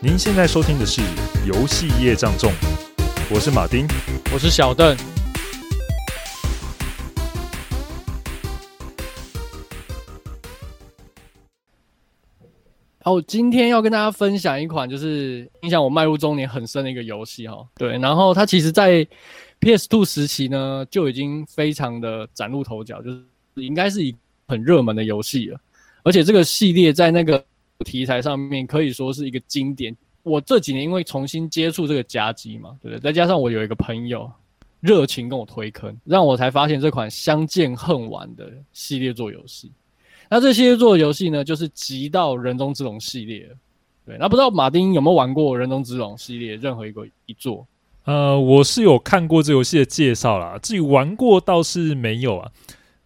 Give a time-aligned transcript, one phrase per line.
[0.00, 1.00] 您现在收听的是
[1.44, 2.52] 《游戏业障重》，
[3.28, 3.84] 我是马丁，
[4.32, 4.96] 我是小邓。
[13.02, 17.66] 好，今天要跟大家分享一款就是影响我迈入中年很深的一个游戏哈。
[17.74, 19.04] 对，然后它其实，在
[19.58, 23.24] PS2 时期呢，就已经非常的崭露头角，就是
[23.56, 24.14] 应该是一
[24.46, 25.58] 很热门的游戏了。
[26.04, 27.44] 而且这个系列在那个
[27.84, 29.96] 题材上面可以说是一个经典。
[30.22, 33.00] 我这几年因为重新接触这个夹击嘛，对不对？
[33.00, 34.30] 再加上我有一个朋友
[34.80, 39.72] 热情跟我推坑，让我才发现这款相见恨晚的系列作游戏。
[40.28, 43.48] 那这系列作游戏呢，就是《极道人中之龙》系列。
[44.04, 47.66] 对，那不知道马丁有没有玩过《人中之龙》系列任何一个一作？
[48.04, 52.50] 呃，我是有看过这游戏的介绍啦，至于玩过倒是没有啊。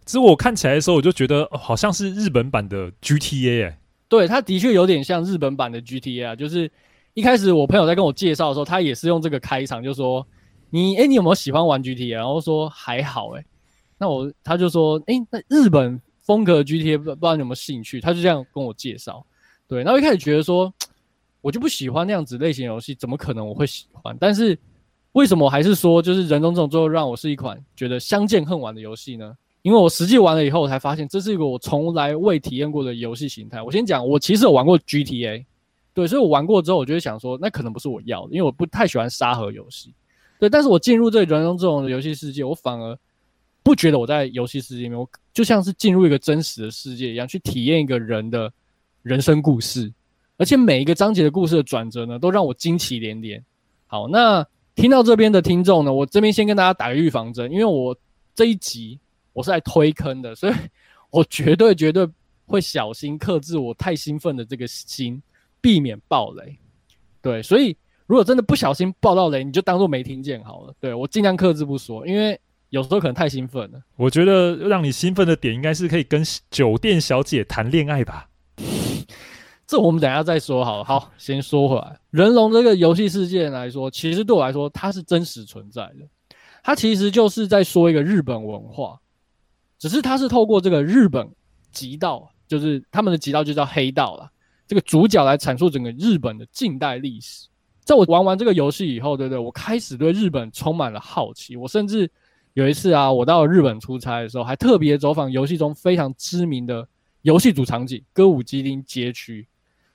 [0.05, 6.35] 只是我看起来的时候，我就觉得、好像是日本版的 GTA 哎、对，它的确有点像日本版的 GTA 啊。
[6.35, 6.71] 就是
[7.13, 10.25] 一开始我朋友在跟我介绍的时候，他也是用这个开场，就说
[10.69, 12.15] 你哎，你有没有喜欢玩 GTA？
[12.15, 13.45] 然后说还好哎。
[13.97, 18.01] 那我他就说哎，那日本风格 GTA 不不知道你有没有兴趣？
[18.01, 19.25] 他就这样跟我介绍。
[19.67, 20.73] 对，然后一开始觉得说，
[21.41, 24.15] 我就不喜欢那样子类型游戏，怎么可能我会喜欢？
[24.19, 24.57] 但是
[25.13, 29.33] 为什么还是说，就是人中这种最后让我是一款觉得相见恨晚的游戏呢？
[29.63, 33.61] 因为我实际玩了以后，我才发现这是一个我从来未体验过的游戏形态。
[33.61, 35.45] 我先讲，我其实有玩过 GTA，
[35.93, 39.93] 对，所以我玩过之后，我就会想说，那可能不是我要的，因为我不太喜欢沙盒游戏。
[40.37, 42.99] 对，但是我进入这个人中之龙的游戏世界，我反而
[43.63, 48.51] 不觉得我在游戏世界里面，我就像是进入一个真实的世界一样，去体验一个人的
[49.01, 49.89] 人生故事，
[50.35, 53.41] 而且每一个章节的故事的转折呢，都让我惊奇连连。
[53.87, 57.97] 好，那听到这边的听众呢，我这边先跟大家打个预防针，因为我
[58.35, 58.99] 这一集。
[59.33, 60.53] 我是来推坑的，所以
[61.11, 62.07] 我绝对绝对
[62.45, 65.21] 会小心克制我太兴奋的这个心，
[65.59, 66.57] 避免爆雷。
[67.21, 67.75] 对，所以
[68.05, 70.73] 如果真的不小心爆到雷，你就当做没听见好了。
[70.79, 73.81] 对，我尽量克制不说，因为有时候可能太兴奋了。
[73.95, 78.29] 我觉得让你兴奋的点应该是可以跟酒店小姐谈恋爱吧？
[79.65, 80.83] 这我们等一下再说好了。
[80.83, 86.07] 好，先说回来，人龙这个游戏世界来说，其实对我来说它是真实存在的。
[86.61, 88.99] 它其实就是在说一个日本文化。
[89.83, 91.29] 只是他是透过这个日本
[91.69, 94.31] 极道，就是他们的极道就叫黑道了。
[94.65, 97.49] 这个主角来阐述整个日本的近代历史。
[97.81, 99.37] 在我玩完这个游戏以后，对不对？
[99.37, 101.57] 我开始对日本充满了好奇。
[101.57, 102.09] 我甚至
[102.53, 106.87] 有一次啊，我到日本出差的时候，还特别走访游戏中非常知名的
[107.23, 109.45] 游戏主场景——歌舞伎町街区。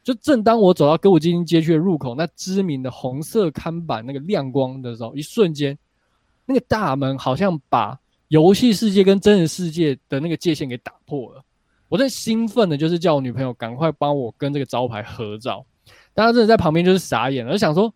[0.04, 5.78] 就正当我走到歌舞伎町街区的入口，那知名的红色看板那个亮光的时候，一瞬间，
[6.44, 11.42] 那个大门好像把游戏世界跟真实世界的那个界限给打破了，
[11.88, 15.64] 我在兴奋的，就是叫我女朋友赶快帮我跟这个招牌合照。
[16.12, 17.92] 大家真的在旁边就是傻眼了，就想说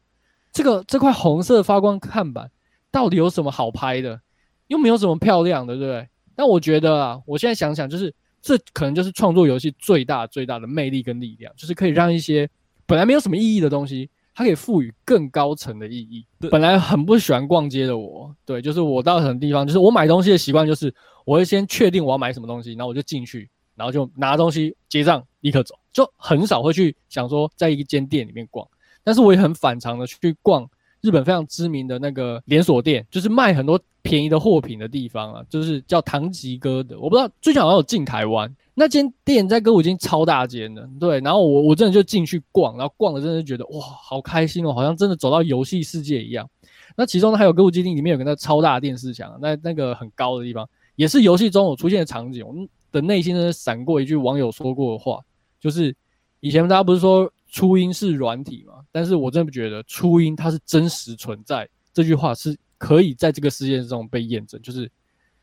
[0.51, 2.51] 这个这块红色发光看板
[2.91, 4.21] 到底有什么好拍的？
[4.69, 6.09] 又没有什么漂亮的，对不对？
[6.35, 12.49] 但我觉得啊，我现在想想，就是这可能就是创作游戏最大最大的魅力跟力量，就是可以让一些
[12.87, 14.09] 本来没有什么意义的东西。
[14.35, 16.25] 它可以赋予更高层的意义。
[16.51, 20.95] 本来很不喜欢逛街的我，对，就是我到什么地方，就是我买东西的习惯就是，
[21.25, 28.67] 我会先确定我要买什么东西，然后我就进去，然后就拿东西结账，立刻走，就很少会去想说在一间店里面逛。
[29.05, 30.69] 但是我也很反常的去逛
[31.03, 36.99] 日本非常知名的那个连锁店，就是卖很多便宜的货品的地方啊，就是叫唐吉诃德。
[36.99, 38.53] 我不知道最近好像有进台湾。
[38.75, 46.49] 那间店在歌舞伎超大间的，对，然后我我真的就进去逛，然后逛了真的是觉得哇，好开心哦，好像真的走到游戏世界一样。
[46.97, 52.47] 那其中呢还有歌舞伎町里面有个那超大的电视墙，那那个很高的地方，也是游戏中有出现的场景。
[52.47, 52.55] 我
[52.93, 55.21] 的内心真的闪过一句网友说过的话，
[55.61, 55.95] 就是
[56.41, 58.85] 以前大家不是说初音是软体嘛？
[58.91, 64.91] 但是我真的不觉得初音它是真实存在，这句话是可以在这个世界中被验证，就是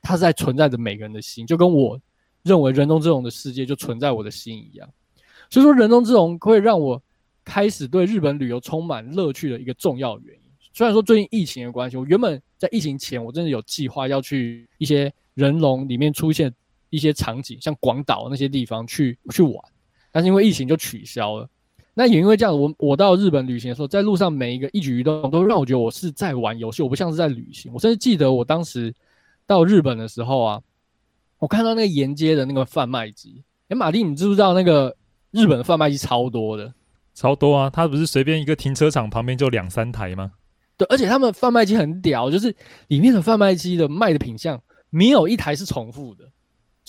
[0.01, 1.97] 它是在存在着每个人的心，就跟我。
[2.41, 4.89] 认为人中之龙的世界就存在我的心一样，
[5.49, 6.99] 所以说人中之龙会让我
[7.43, 10.41] 开始对日本旅游充满乐趣的一个重要原因。
[10.73, 16.51] 虽然说最近疫情的关系，我原本在疫情前我真的有计划要去一些人龙里面出现
[16.89, 19.53] 一些场景，像广岛那些地方去去玩，
[20.09, 21.49] 但是因为疫情就取消了。
[21.93, 27.71] 那也因为这样，我我到日本旅行的时候，在路上每一个一举一动都让我觉得我是在玩游戏，我不像是在旅行。
[27.73, 28.93] 我甚至记得我当时
[29.45, 30.61] 到日本的时候啊。
[31.39, 34.93] 我看到那个沿街的那个贩卖机，哎，马丁，你知不知道那个
[35.31, 36.73] 日本的贩卖机超多的？
[37.13, 37.69] 超多啊！
[37.69, 40.33] 它不是随便一个停车场旁边就两三台吗？
[40.75, 42.53] 对，而且他们贩卖机很屌，就是
[42.89, 46.25] 里面的贩卖机的卖的品相没有一台是重复的，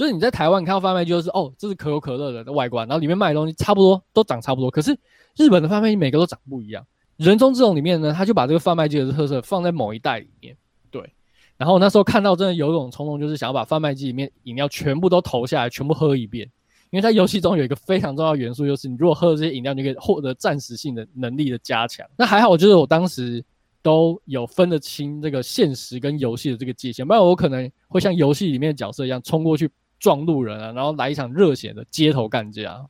[0.01, 4.71] 就是你在台湾看到贩卖机，就是哦，这是可口可乐的外观，然后里面卖的东西差不多都长差不多。
[4.71, 4.99] 可是
[5.37, 6.83] 日本的贩卖机每个都长不一样。
[7.19, 10.57] 人中之龙里面呢，他就把这个贩卖机的特色放在某一代里面，
[10.91, 11.13] 对。
[11.59, 16.51] 然后那时候看到真的有一种冲动，就是想要把贩卖机里面饮料全部都投下来，全部喝一遍。
[16.89, 22.07] 因为在游戏中有一个非常重要元素，就是你如果喝了这些饮料，你可以获得暂时性的能力的加强。
[22.17, 23.45] 那还好，就是我当时
[23.83, 29.71] 都有分得清这个现实跟游戏的这个界限，不然我可能会像游戏里面的角色一样冲过去
[30.01, 32.85] 撞路人啊，然后来一场热血的街头干架。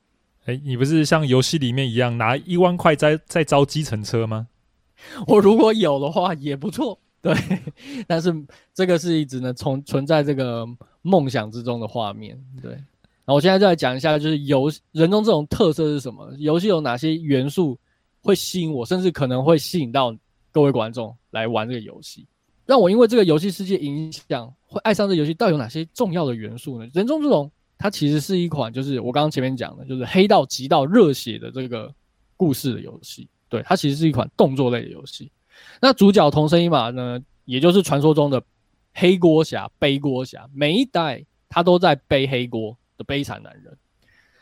[0.46, 4.46] 哎，你不是像游戏里面一样拿一万块在在招计程车吗？
[5.26, 7.34] 我如果有的话也不错，对。
[8.08, 8.34] 但是
[8.72, 10.66] 这个是一直呢从存在这个
[11.02, 12.72] 梦想之中的画面，对。
[12.72, 16.32] 然后我现在就来讲一下，就是游人中这种特色是什么？
[16.38, 17.78] 游戏有哪些元素
[18.22, 20.16] 会吸引我，甚至可能会吸引到
[20.50, 22.26] 各位观众来玩这个游戏，
[22.70, 25.34] 让我因为这个游戏世界影响会爱上这游戏。
[25.34, 26.88] 到底有哪些重要的元素呢？
[26.94, 31.92] 人中之龙它其实是一款，就是我刚刚前面讲的，就是黑道极道热血的这个
[32.36, 33.28] 故事的游戏。
[33.48, 35.32] 对，它其实是一款动作类的游戏。
[35.82, 38.40] 那主角桐生一马呢，也就是传说中的
[38.94, 42.76] 黑锅侠、背锅侠，每一代他都在背黑锅。
[43.00, 43.74] 的悲惨男人，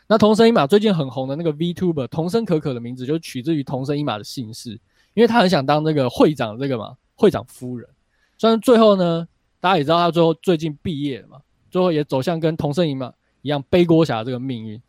[0.05, 4.71] 那桐生一马最近很红的那个 VTuber 桐生可可的名字就取自于桐生一马的姓氏，
[5.13, 7.87] 因为他很想当那个会长这个嘛，会长夫人。
[8.38, 9.26] 虽然最后呢，
[9.60, 11.40] 大家也知道他最后最近毕业了嘛，
[11.70, 14.80] 最后也走向跟桐生一马一样背锅侠这个命运，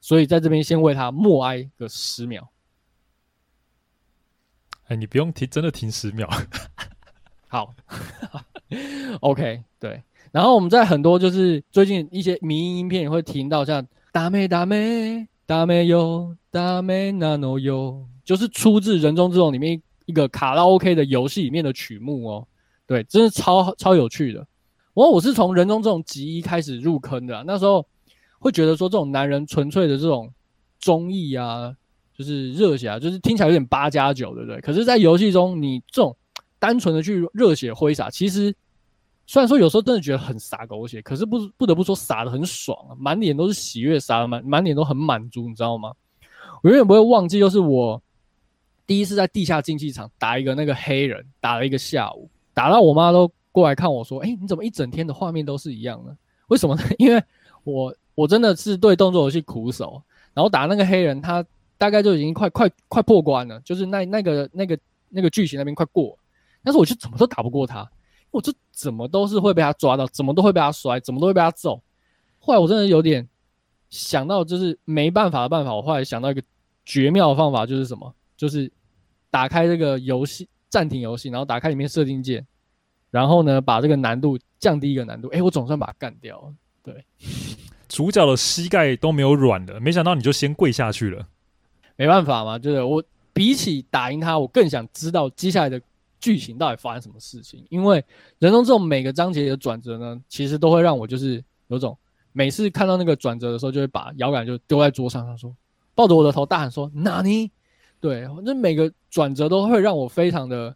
[0.00, 2.48] 所以在这边先为他默哀个十秒。
[4.86, 6.28] 哎，你不用停，真的停十秒。
[7.48, 7.74] 好，
[9.20, 10.02] OK，对。
[10.32, 22.48] 然后我们在很多就是最近一些迷因影片也会听到像ダメダメダメよダメなのよ，就是出自《人中之龙》里面一个卡拉 OK 的游戏里面的曲目哦。
[22.89, 24.43] 对，真是超超有趣的。
[24.95, 27.85] 我我是从《人中这种》集一开始入坑的，那时候
[28.39, 30.33] 会觉得说这种男人纯粹的这种
[30.79, 31.71] 综艺啊，
[32.17, 34.59] 就是热血啊，就是听起来有点八加九，对不对？
[34.61, 36.17] 可是，在游戏中，你这种
[36.57, 38.51] 单纯的去热血挥洒，其实。
[39.31, 45.93] 虽然说有时候真的觉得很洒狗血，可是不不得不说洒得很爽啊，满脸都是喜悦，洒得满满脸都很满足，你知道吗？
[46.63, 48.01] 我永远不会忘记，就是我
[48.87, 52.27] 第一次在地下竞技场打一个那个黑人，打了一个下午，
[52.59, 56.13] 打到我妈都过来看我说：“哎，你怎么一整天的画面都是一样的？
[56.49, 56.83] 为什么呢？
[56.99, 57.23] 因为
[57.63, 60.03] 我我真的是对动作游戏苦手，
[60.33, 61.41] 然后打那个黑人，他
[61.77, 64.77] 大概就已经快快快破关了，就是那那个那个
[65.07, 66.19] 那个剧情那边快过，
[66.61, 67.89] 但是我就怎么都打不过他。”
[68.29, 71.81] 我就怎么都是会被他抓到，怎么都会被他摔，怎么都会被他揍。
[72.39, 73.25] 后来我真的有点
[73.89, 75.73] 想到，就是没办法的办法。
[75.73, 76.43] 我后来想到一个
[76.85, 78.13] 绝妙的方法，就是什么？
[78.37, 78.71] 就是
[79.31, 82.45] 打开这个游戏，暂停游戏，然后打开里面设定键，
[83.11, 85.27] 然后呢，把这个难度降低一个难度。
[85.29, 86.53] 哎，我总算把它干掉了。
[86.83, 87.05] 对，
[87.89, 91.27] 主角的膝盖都没有软的，没想到你就先跪下去了。
[91.95, 95.81] 没办法嘛，就是我比起打赢他，我更想知道接下来的。
[96.21, 97.65] 剧情到底发生什么事情？
[97.69, 98.03] 因为
[98.39, 101.97] 人中这种每个章节的转折呢，其实都会让我就是有种
[102.33, 105.55] 每次看到那个转折的时候，就会把摇杆就丢在桌上，他说
[105.95, 107.49] 抱着我的头大喊说：“纳尼？”
[108.01, 110.75] 对，那每个转折都会让我非常的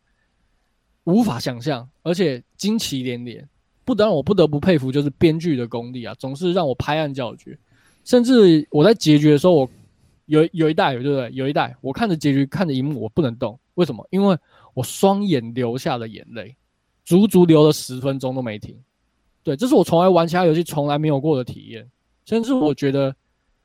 [1.06, 3.48] 无法想象，而且惊奇连连，
[3.86, 7.58] 不得让我不得不佩服就是编剧的功力啊，总是让我拍案叫绝。
[8.04, 9.70] 甚至我在结局的时候，我
[10.26, 11.30] 有有一代对不对？
[11.32, 14.06] 有一代我看着结局，看着荧幕，我不能动，为什么？
[14.12, 14.38] 因为
[14.74, 16.56] 我双眼流下了眼泪，
[17.06, 18.78] 足足流了十分钟都没停。
[19.44, 21.90] 对，这是我从来玩其他游戏从来没有过的体验。
[22.26, 23.14] 甚至我觉得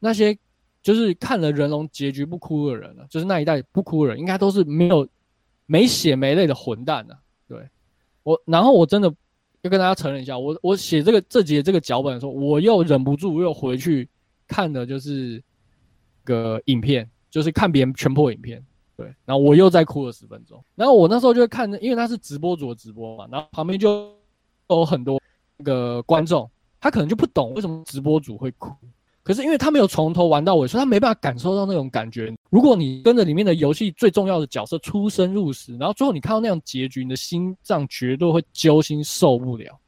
[0.01, 0.37] 那些
[0.83, 5.07] 就是看了人龙结局不哭的人了，就是那一代不哭的人，应该都是没有
[5.67, 7.15] 没血没泪的混蛋呐。
[7.47, 7.69] 对
[8.23, 9.13] 我，然后我真的
[9.63, 14.09] 要跟大家承认一下，我我写这个这集这个脚本的时候，我又忍不住又回去
[14.47, 15.43] 看的就是
[16.25, 18.65] 个影片，就是看别人全破影片。
[18.97, 20.63] 对，然后我又再哭了十分钟。
[20.75, 24.13] 然后我那时候就会看，因为他是直播主的直播嘛，然后旁边就
[24.69, 25.21] 有很多
[25.57, 28.75] 那个观众，他可能就不懂为什么直播主会哭。
[29.29, 32.35] 可是因为他没有从头玩到尾，所以他没办法感受到那种感觉。
[32.49, 39.79] 如果你跟着里面的游戏最重要的角色出生入死，然后最后你看到那样结局，你的心脏绝对会揪心受不了。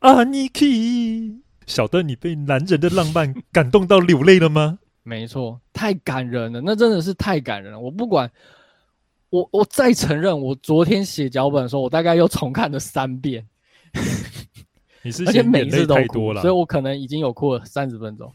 [0.00, 4.80] 啊，尼基，小邓，你被男人的浪漫感动到流泪了吗？
[5.04, 7.78] 没错，太感人了，那真的是太感人了。
[7.78, 8.28] 我不管，
[9.30, 13.46] 我我再承认，我昨天写脚本的时候，我大概又重看了三遍。
[15.04, 18.28] 你是而且每次都哭，所以我可能已经有哭了三十分钟。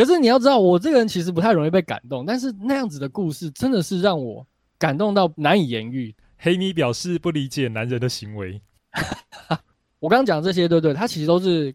[0.00, 4.46] 可是你要知道，我这个人其实不太容易被感动，但是那样子的故事真的是让我
[4.78, 6.14] 感动到难以言喻。
[6.38, 8.58] 黑米表示不理解男人的行为。
[10.00, 10.94] 我刚刚讲这些，对不对？
[10.94, 11.74] 它其实都是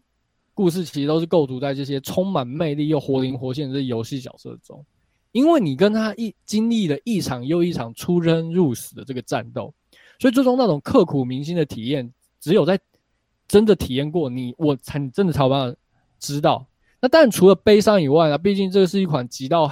[0.54, 4.84] 故事其实都是构筑在这些充满魅力又活灵活现的这游戏角色中，
[5.30, 9.72] 因为你跟他一经历了一场又一场出生入死的这个战斗，
[10.18, 12.76] 所以最终那种刻骨铭心的体验，只有在
[13.46, 15.78] 真的体验过你，我才你真的才有办法
[16.18, 16.66] 知道。
[17.06, 19.70] 那当然除了悲伤以外啊，毕竟这个是一款极道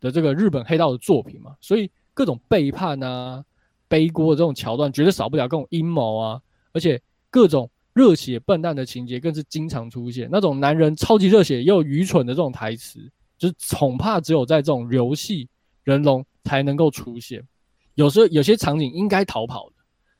[0.00, 3.44] 的这个日本黑道的作品嘛，所以各种背叛啊、
[3.86, 7.70] 背锅的这种桥段绝对少不了各种阴谋啊，而且各种。
[7.94, 12.98] 热血笨蛋的情节更是经常出现，那种男人超级热血又愚蠢的这种台词，
[13.36, 15.46] 就是恐怕只有在这种游戏
[15.84, 17.46] 人龙才能够出现。
[17.94, 19.74] 有时候有些场景应该逃跑的，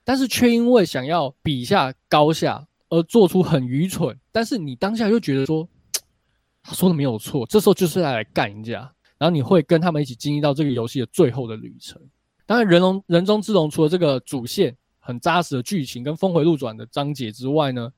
[0.04, 5.66] 但是却因为想要比下高下而做出很愚蠢，但是你当下又觉得说
[6.62, 8.80] 他说的没有错，这时候就是来干一架，
[9.18, 12.00] 然后你会跟他们一起经历到这个游戏的最后的旅程。
[12.46, 14.76] 当然，人龙人中之龙除了这个主线。
[15.04, 17.92] 很扎实的剧情跟峰回路转的章节之外呢，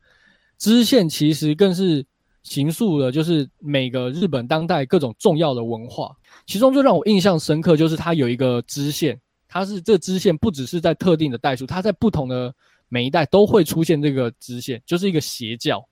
[0.57, 2.03] 支线其实更是
[2.43, 6.17] 形塑了就是每个日本当代各种重要的文化。
[6.47, 12.51] 其中最让我印象深刻就是它有一个支线，它是这支线不只是在特定的代数，它在不同的
[12.89, 15.87] 每一代都会出现这个支线，就是一个邪教。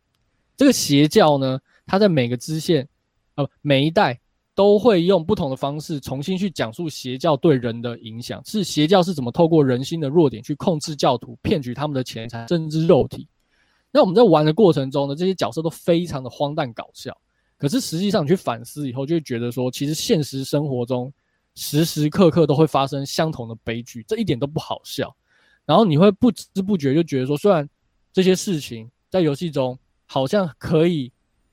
[0.57, 2.89] 这个邪教呢，它在每个支线
[3.35, 4.19] 呃每一代。
[4.55, 13.27] 都会用不同的方式重新去讲述邪教对人的影响，是邪教是怎么透过人心的弱点去控制教徒，骗取他们的钱财甚至肉体。
[13.91, 17.17] 那我们在玩的过程中呢，这些角色都非常的荒诞搞笑。
[17.57, 21.11] 可是实际上你去反思以后，就会觉得说，其实现实生活中
[21.55, 25.17] 时时刻刻都会发生相同的悲剧，这一点都不好笑。
[25.65, 27.67] 然后你会不知不觉就觉得说，虽然
[28.13, 31.11] 这些事情在游戏中好像可以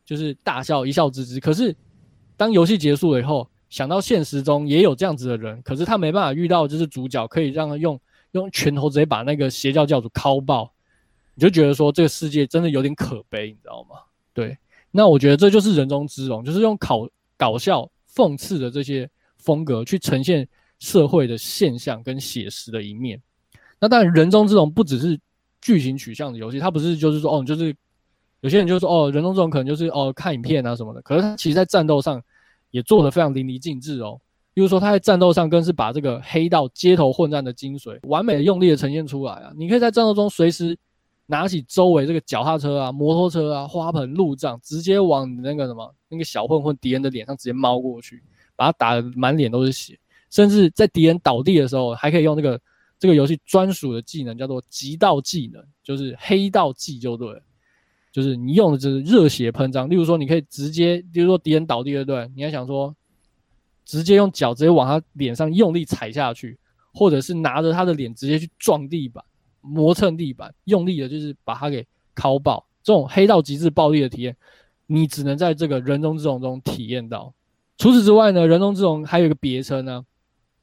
[0.10, 1.75] 就是大笑一笑置之，可是。
[2.39, 8.00] 当游戏结束了以后，想到现实中也有这样子的人，可是他没办法遇到，就是主角可以让他用
[8.32, 10.72] 用拳头直接把那个邪教教主敲爆，
[11.36, 13.98] 你就觉得说这个世界真的有点可悲，你知道吗？
[14.34, 14.58] 对，
[14.89, 17.86] 那我觉得这就是人中之龙，就是用搞搞笑、
[18.16, 20.48] 讽刺的这些风格去呈现
[20.80, 23.22] 社会的现象跟写实的一面。
[23.82, 25.20] 那当然，人中之龙不只是
[25.60, 27.75] 剧情取向的游戏，它不是就是说哦，就是。
[28.41, 32.22] 有些人就说哦，人中之龙可能就是哦看影片啊什么的，可是他其实在战斗上
[32.72, 34.19] 也做得非常淋漓尽致哦。
[34.53, 39.53] 比如说他在战斗上更是把这个黑道街头混战的精髓完美的用力的呈现出来啊！
[39.55, 40.77] 你可以在战斗中随时
[41.27, 48.22] 拿起周围这个脚踏车啊、摩托车啊、花盆、路障，直接往你那个什么那个小混混敌人的脸上直接猫过去，
[48.55, 49.98] 把他打得满脸都是血，
[50.29, 52.60] 甚至在敌人倒地的时候，还可以用那个
[52.98, 57.41] 这个游戏专属的技能叫做极道技能，就是黑道技就对了。
[58.12, 62.28] 就是你用的就是热血喷张，例如说你可以直接，例如说敌人倒地，对不对？
[62.36, 62.96] 你还想说
[63.86, 66.58] 直接用脚直接往他脸上用力踩下去，
[66.92, 69.24] 或者是拿着他的脸直接去撞地板、
[69.62, 71.86] 磨蹭地板，用力的就是把他给
[72.16, 72.66] 敲爆。
[72.82, 74.36] 这种黑道极致暴力的体验，
[74.88, 77.32] 你只能在这个人中之龙中体验到。
[77.78, 80.04] 除此之外呢，人中之龙还有一个别称呢，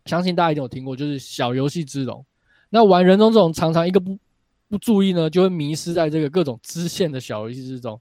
[0.07, 2.26] 相信大家一定有听过，就是小游戏之龙。
[2.71, 4.19] 那玩人中之龙常常一个不。
[4.69, 8.01] 不注意呢，就会迷失在这个各种支线的小游戏之中。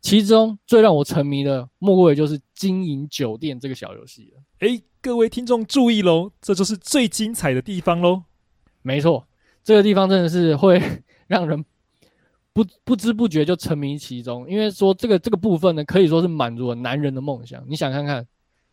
[0.00, 4.42] 其中最让我沉迷的，莫过于就是经营酒店这个小游戏了。
[4.58, 8.22] 诶，各位听众注意喽，这就是最精彩的地方喽。
[8.82, 9.26] 没错，
[9.62, 10.78] 这个地方真的是会
[11.26, 11.64] 让人
[12.52, 14.46] 不 不知不觉就沉迷其中。
[14.48, 17.64] 因为说这个这个部分呢，可以说是满足了男人的梦想。
[17.66, 18.26] 你想看看，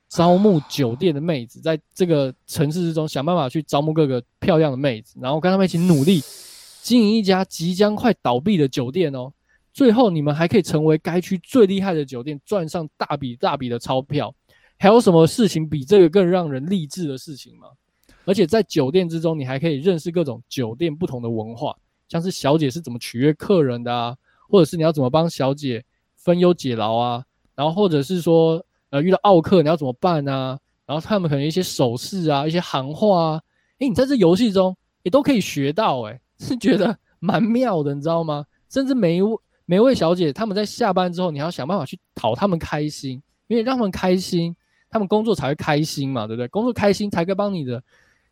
[0.10, 6.22] 招募酒店的妹子，在这个城市之中想办法去招募各个漂亮的妹子，然后跟他们一起努力。
[6.84, 9.32] 经营一家即将快倒闭的酒店哦，
[9.72, 14.34] 最后你们还可以成为该区最厉害的酒店，赚上大笔大笔的钞票。
[14.80, 17.68] 还有什么事情比这个更让人励志的事情吗？
[18.26, 21.76] 而且在酒店之中，你还可以认识各种酒店不同的文化，
[22.08, 24.16] 像是小姐是怎么取悦客人的啊，
[24.50, 25.84] 或者是你要怎么帮小姐
[26.16, 27.24] 分忧解劳啊，
[27.54, 33.42] 然后或者是说呃遇到奥客你要怎么办啊，然后他们可能一些手势啊，一些行话啊，
[33.80, 36.20] 诶，你在这游戏中也都可以学到诶。
[36.42, 38.46] 是觉得蛮妙的，你知道吗？
[38.68, 44.56] 甚至每一位每一位小姐，他们在下班之后，你要想办法去讨他们开心，因为让他们开心，
[44.90, 46.48] 他们工作才会开心嘛，对不对？
[46.48, 47.82] 工作开心才可以帮你的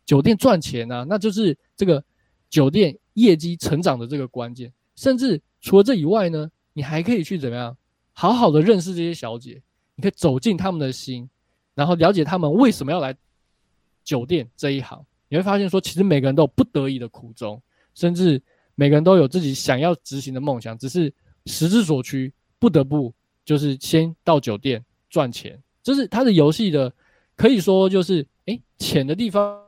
[0.04, 2.02] 酒店赚钱啊，那就是这个
[2.48, 4.72] 酒店业绩成长的这个关键。
[4.96, 7.76] 甚至除了这以外呢，你还可以去怎么样，
[8.12, 9.62] 好好的认识这些小姐，
[9.94, 11.30] 你可以走进他们的心，
[11.74, 13.16] 然后了解他们为什么要来
[14.02, 15.02] 酒店这一行。
[15.28, 17.62] 你会发现说，其实每个人都有不得已的苦衷。
[17.94, 18.40] 甚至
[18.74, 21.12] 每个人都有自己想要执行的梦想，只是
[21.46, 23.12] 时之所趋，不得不
[23.44, 25.60] 就是先到酒店赚钱。
[25.82, 26.92] 这是他的游戏的，
[27.36, 29.58] 可以说就是诶浅的地方，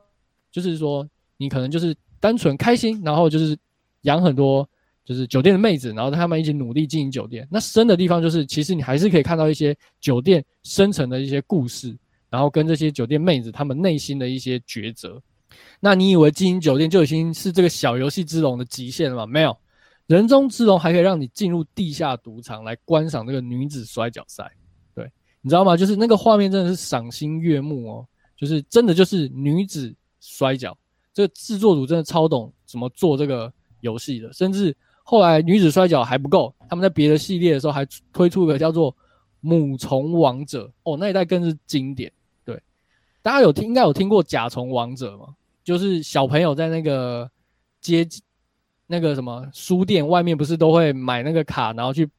[0.51, 3.57] 就是说你可能就是单纯开心，然后就是
[4.01, 4.67] 养很多
[5.03, 7.47] 就是酒店的妹子，然后他们一起努力经营酒店。
[7.51, 11.95] 那深的地方就是，其实你还是可以看到一些酒店深层的一些故事，
[12.29, 15.21] 然后跟这些酒店妹子他们内心的一些抉择。
[15.79, 19.25] 那你以为经营酒店就已经是这个小游戏之龙的极限了吗？
[19.25, 19.55] 没有，
[20.07, 24.51] 人中之龙还可以让你进入地下赌场来观赏这个女子摔跤赛。
[24.95, 25.09] 对，
[25.41, 25.75] 你知道吗？
[25.75, 28.07] 就是那个画面真的是赏心悦目哦，
[28.37, 30.77] 就是真的就是女子摔跤，
[31.13, 34.75] 这个制作组真的超懂怎么做这个游戏的，甚至。
[35.05, 38.95] 后来女子摔跤还不够，他们在别的系列的时候还推出一个叫做
[39.41, 42.09] 母虫王者哦，那一代更是经典。
[42.45, 42.57] 对，
[43.21, 45.35] 大家有听应该有听过甲虫王者吗？
[45.63, 47.29] 就是小朋友在那个
[47.81, 48.07] 街
[48.87, 52.09] 那个什么书店外面不是都会买那个卡，然后去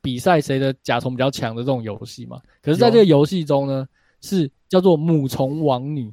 [0.00, 2.40] 比赛谁的甲虫比较强的这种游戏嘛？
[2.60, 3.88] 可是在这个游戏中呢，
[4.20, 6.12] 是叫做母虫王女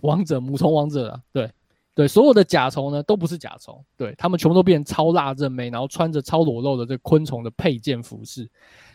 [0.00, 1.50] 王者，母虫王者啊，对。
[1.94, 8.48] 对，所有的甲虫呢都不是甲虫，对，他们全部都变成超辣正妹，然后穿着超裸露的这昆虫的配件服饰，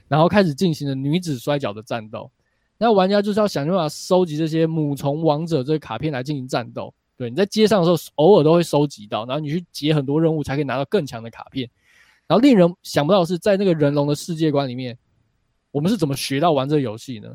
[0.07, 2.31] 然后开始进行了女子摔跤的战斗。
[2.77, 6.93] 那玩家就是要想办法收集这些母虫王者这个卡片来进行战斗。
[7.15, 11.69] 对，你在街上的时候偶尔都会收集到，然后你去解很多任务才可以拿到更强的卡片。
[12.27, 14.97] 然后令人想不到的是，在那个人龙的世界观里面，
[15.71, 17.29] 我们是怎么学到玩这个游戏呢？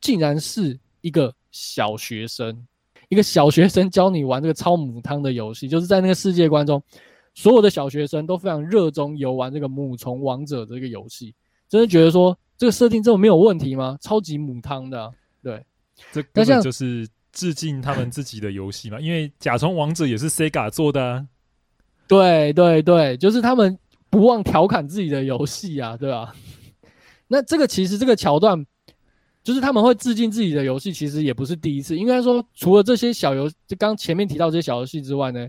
[0.00, 2.66] 竟然是一个小学生。
[3.08, 6.82] 一个小学生教你玩这个超母汤的游戏，就是在那个世界观中，
[7.34, 11.32] 所有的小学生都非常热衷游玩这个母虫王者这个游戏，
[11.68, 13.98] 真的觉得说这个设定这么没有问题吗？
[14.00, 15.10] 超级母汤的、啊，
[15.42, 15.64] 对，
[16.12, 21.26] 这根本就是致敬他们自己的游戏嘛，因为甲虫王者也是 Sega 做的、啊，
[22.08, 23.78] 对对对，就是他们
[24.10, 26.34] 不忘调侃自己的游戏啊，对吧？
[27.28, 28.66] 那这个其实这个桥段。
[29.46, 31.96] 就是他们会致敬自己的游戏，其实也不是第一次。
[31.96, 35.46] 应该说，除了这些小游，就刚前面提到这些小游戏之外呢，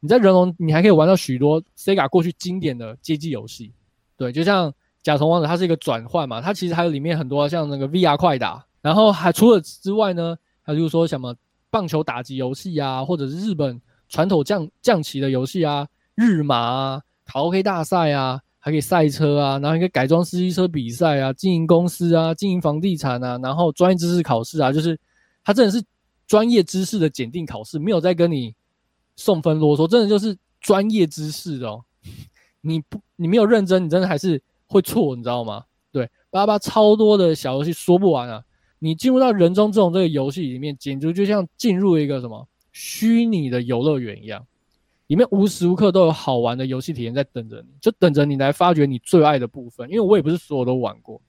[0.00, 3.72] 你在人龙你还可以玩到许多 Sega 过去经典的街机游戏。
[4.16, 4.74] 对，就像
[5.06, 11.32] 甲虫王者，它是一个转换嘛，它其实还有里面很多像那个 VR 快打，然后还除了之外呢，还有就是说什么
[11.70, 18.40] 棒球打击游戏啊，或者是日本传统将将棋的游戏啊，日麻啊，卡拉 OK 大赛啊。
[18.58, 24.98] 还可以赛车啊，然后一个改装司机车比赛啊，经营公司啊，经营房地产啊，然后专业知识考试啊，就是
[25.44, 25.80] 它真的是
[26.26, 28.52] 专业知识的检定考试，没有在跟你
[29.14, 31.84] 送分啰嗦，真的就是专业知识哦。
[32.60, 35.64] 你不，你没有认真，你真的还是会错，你知道吗？
[35.92, 38.42] 对，巴巴超多的小游戏说不完啊。
[38.78, 44.46] 你进入到人中之龙这个游戏里面，简直就像进入一个什么虚拟的游乐园一样。
[45.06, 49.88] 里面无时无刻都有好玩的游戏体验在等着你，就等着你来发掘你最爱的部分。
[49.88, 51.20] 因为我也不是所有都玩过，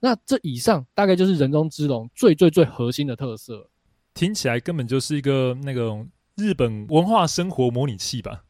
[0.00, 3.68] 那这以上大概就是人中之龙最最最核心的特色。
[4.14, 8.42] 听起来根本就是一个那种日本文化生活模拟器吧？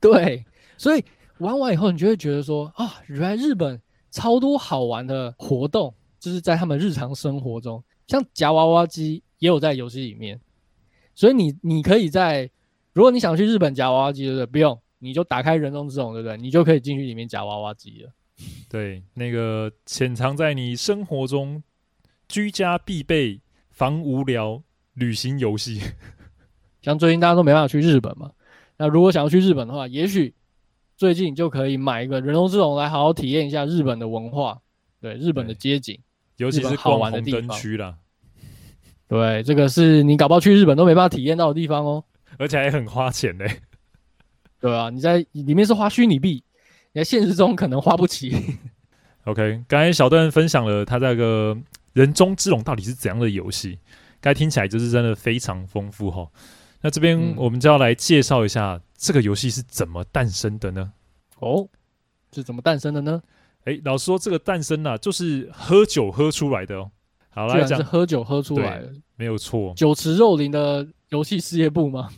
[0.00, 0.44] 对，
[0.78, 1.04] 所以
[1.40, 10.40] 玩完以后，你就会觉得说啊，原来日本超多好玩的活动，就是在他们日常生活中，像夹娃娃机也有在游戏里面，
[11.14, 12.50] 所以你你可以在。
[12.94, 14.46] 如果你想去日本夹娃娃机，对不对？
[14.46, 16.36] 不用，你就打开人中之龙，对不对？
[16.36, 18.10] 你就可以进去里面夹娃娃机了。
[18.68, 21.62] 对，那个潜藏在你生活中
[22.26, 24.60] 居家必备防无聊
[24.94, 25.80] 旅行游戏。
[26.82, 28.32] 像最近大家都没办法去日本嘛，
[28.76, 30.34] 那如果想要去日本的话，也许
[30.98, 34.58] 最近就可以买一个人中之龙来好好体验一下日本的文化，
[35.00, 35.96] 对日本的街景，
[36.38, 37.94] 尤其是好玩的地方区啦。
[39.06, 42.02] 对，这个是你搞不好去日本都没办法体验到的地方哦。
[42.36, 43.44] 而且还很花钱呢，
[44.60, 46.42] 对啊，你在里面是花虚拟币，
[46.92, 48.34] 你在现实中可能花不起。
[49.22, 51.56] OK，刚才小段分享了他这个
[51.92, 53.78] 人中之龙到底是怎样的游戏，
[54.20, 56.28] 该听起来就是真的非常丰富哈。
[56.80, 60.92] 那这边我们就要来介绍一下这个游戏是怎么诞生的呢？
[61.38, 61.66] 哦，
[62.34, 63.22] 是怎么诞生的呢？
[63.64, 66.90] 哎，老实说，这个诞生啊，就是喝酒喝出来的哦。
[67.30, 70.86] 好来讲，是喝酒喝出来的，没有错，酒池肉林的。
[71.10, 72.10] 游戏事业部吗？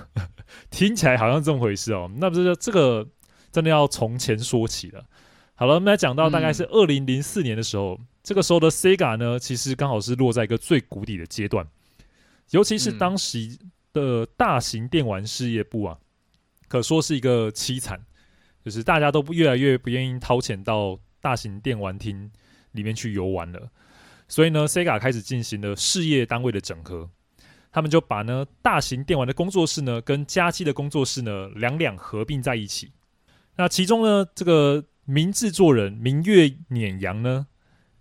[0.70, 2.10] 听起来好像这么回事哦。
[2.16, 3.06] 那不是这个
[3.52, 5.04] 真的要从前说起了。
[5.54, 11.68] 好了，我们来讲到大概是二零零四年的时候，嗯、这个时候的 Sega 呢，其实刚好是落在一个最谷底的阶段，
[12.52, 13.58] 尤其是当时
[13.92, 15.98] 的大型电玩事业部啊，
[16.70, 18.00] 可说是一个凄惨，
[18.64, 22.30] 就是大家都越来越不愿意掏钱到大型电玩厅
[22.70, 23.68] 里面去游玩了，
[24.28, 27.10] 所以呢，Sega 开始进行了事业单位的整合。
[27.72, 32.92] 他们就把呢大型电玩的工作室呢跟家机的工作室呢两两合并在一起。
[33.56, 37.48] 那其中呢这个名制作人明月碾阳呢，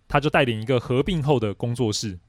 [0.07, 2.19] 他就带领一个合并后的工作室。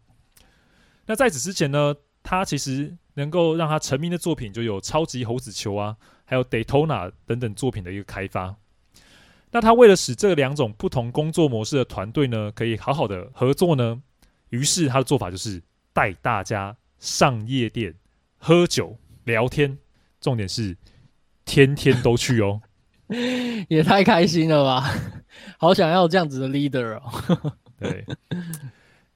[1.04, 5.96] 那在此之前呢，他其实能够让他成名的作品就有超级猴子球啊，
[6.30, 8.54] 还有 Daytona 等等作品的一个开发。
[9.50, 14.00] 那他为了使这两种不同工作模式的团队呢，可以好好的合作呢，
[14.50, 15.60] 于是他的做法就是
[15.92, 17.92] 带大家上夜店、
[18.38, 19.76] 喝酒、聊天，
[20.20, 20.76] 重点是
[21.44, 22.60] 天天都去哦，
[23.66, 24.88] 也太开心了吧！
[25.58, 27.52] 好想要这样子的 leader 哦。
[27.76, 28.06] 对，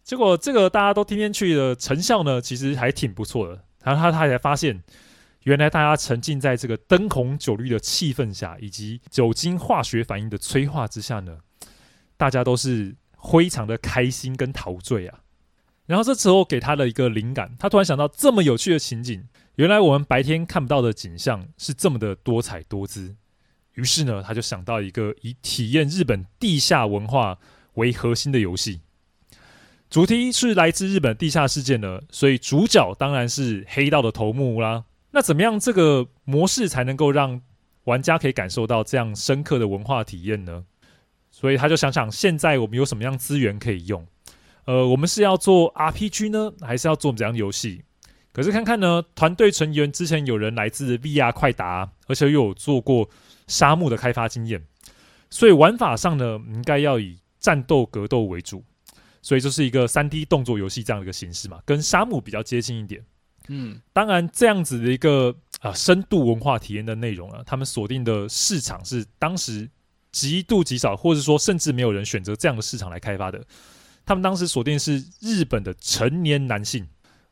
[0.03, 3.62] 结果这个大家都天天去的成效呢，其实还挺不错的。
[3.85, 4.83] 然后他他才发现。
[5.45, 11.39] 原来大家沉浸在这个灯红酒绿的气氛下，以及酒精化学反应的催化之下呢，
[12.17, 12.97] 大家都是
[13.33, 15.21] 非常的开心跟陶醉啊。
[15.87, 23.15] 然后这时候给他的一个灵感，他突然想到这么有趣的情景，原来我们白天看不到的景象是这么的多彩多姿。
[23.75, 27.39] 于是呢，他就想到一个以体验日本地下文化
[27.75, 28.81] 为核心的游戏，
[29.91, 34.85] 主题是来自日本地下世界呢，所以主角当然是黑道的头目啦。
[35.14, 37.40] 那怎么样这个模式才能够让
[37.85, 40.64] 玩家可以感受到这样深刻的文化体验呢？
[41.31, 44.05] 所以他就想想，现在我们有什么样资源可以用？
[44.64, 47.85] 呃，我们是要做 RPG 呢，还是要做怎样的游戏？
[48.33, 53.09] 可是看看呢，团队成员之前有人来自 VR 快打，而且又有做过
[53.46, 54.66] 沙漠的开发经验，
[55.31, 58.64] 所以玩法上呢，应该要以战斗格斗为主，
[59.22, 63.00] 所以就是一个 3D 动作游戏这样的一个形式嘛，跟沙漠比较接近一点。
[63.49, 69.69] 嗯，当然，这样子的一个啊、深度文化体验的内容啊，他们锁定的市场是当时
[70.13, 73.45] 极度极少，或者说甚至没有人选择这样的市场来开发的。
[74.07, 76.87] 他们当时锁定是日本的成年男性，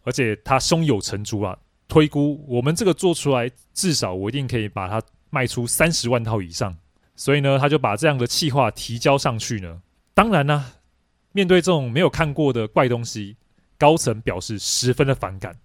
[0.04, 6.76] 而且他胸有成竹啊，推估我们这个做出来，至少我一定可以把它卖出三十万套以上。
[7.14, 9.82] 所以呢，他就把这样的企划提交上去呢。
[10.14, 10.72] 当然呢、
[11.32, 13.36] 面对这种没有看过的怪东西，
[13.78, 15.56] 高层表示十分的反感。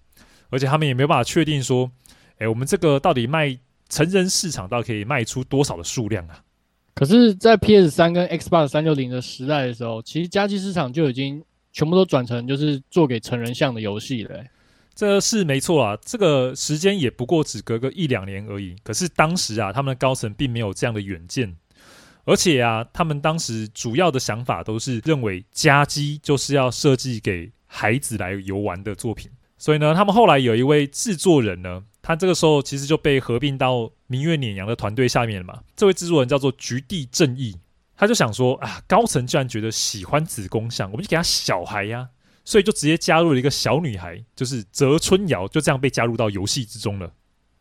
[0.49, 1.91] 而且他们也没有办法确定说，
[2.37, 3.57] 哎，我们这个到底卖
[3.89, 6.43] 成人市场，到底可以卖出多少的数量啊？
[6.93, 14.43] 可是，在 PS 三跟 Xbox 三六零的时代的时候，其实家机市场就已经全部都转成就是做给成人向的游戏了。
[14.95, 18.75] 这是没错啊，这个时间也不过只隔个一两年而已。
[18.83, 21.55] 可是当时啊，他们的高层并没有这样的远见，
[22.25, 29.29] 而且啊，他们当时主要的想法都是认为家机就是要设计给孩子来游玩的作品。
[29.57, 35.59] 所以呢，他们后来有一位制作人呢，他这个时候其实就被合并到明月碾羊的团队下面了嘛。
[35.75, 37.55] 这位制作人叫做菊地正义，
[37.95, 42.09] 他就想说啊，高层居然觉得喜欢子宫像，我们就给他小孩呀、啊，
[42.45, 47.11] 所以就直接加入了一个小女孩，就是泽春瑶，就这样被加入到游戏之中了。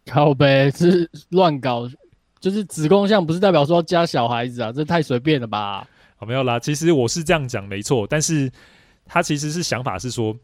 [0.04, 1.88] 靠呗，是乱搞，
[2.38, 5.88] 就是子宫像不是代表说要加小孩子啊，这太随便了吧？
[6.16, 8.52] 好，没有啦，其实我是这样讲没错，但是
[9.06, 10.36] 他其实是想法是说。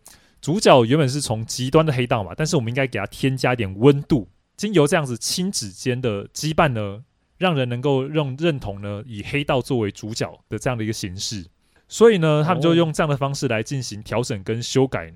[0.42, 7.04] 主角原本是从极端的黑道嘛，但是我们应该给他添加一点温度，经由这样子亲子间的羁绊呢，
[7.38, 11.46] 让人能够认认同呢，以黑道作为主角的这样的一个形式。
[11.86, 15.14] 所以呢，他们就用这样的方式来进行调整跟修改，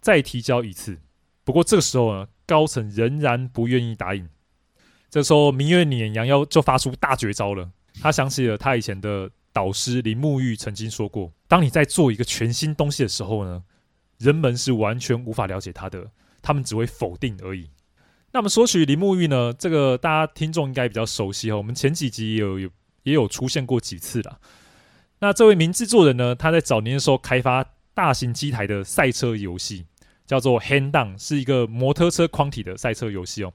[0.00, 0.98] 再提交一次。
[1.44, 4.26] 不过这个时候呢，高层仍然不愿意答应。
[5.10, 7.70] 这时候，明月碾羊要就发出大绝招了。
[8.00, 13.62] 他想起了他以前的导师林沐玉曾经说过：当你在做一个全新东西的时候呢，
[14.22, 16.06] 人们是完全无法了解他的，
[16.40, 17.68] 他们只会否定而已。
[18.30, 22.70] 那么说起铃木玉呢，这个大家听众应该比较熟悉哈，我们前几集也有有
[23.02, 24.38] 也有出现过几次了。
[25.18, 29.84] 那这位名制作人呢，他在早年的时候开发大型机台的赛车游戏，
[30.24, 33.52] 叫做《Hand Down》，是一个摩托车框体的赛车游戏哦。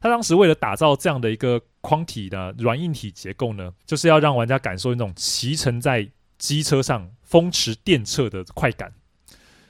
[0.00, 8.92] 他当时为了打造这样的一个框体的软硬体结构呢，就是要让玩家感受那种骑乘在机车上风驰电掣的快感。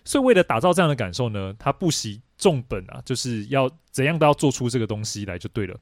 [0.06, 5.76] 所以，为了打造这样的感受呢，他不惜重本啊，就是要怎样都要做出这个东西来就对了。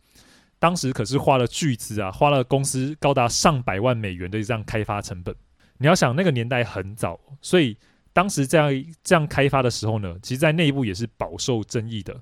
[0.59, 5.37] 当时可是花了巨资啊，花了公司高达上百万美元的这样开发成本。
[5.77, 7.77] 你要想那个年代很早，所以
[8.15, 8.71] 当时这样
[9.03, 12.19] 这样开发的时候呢，其实在内部也是饱受争议的。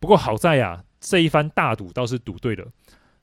[0.00, 2.66] 不过好在呀，这一番大赌倒是赌对了，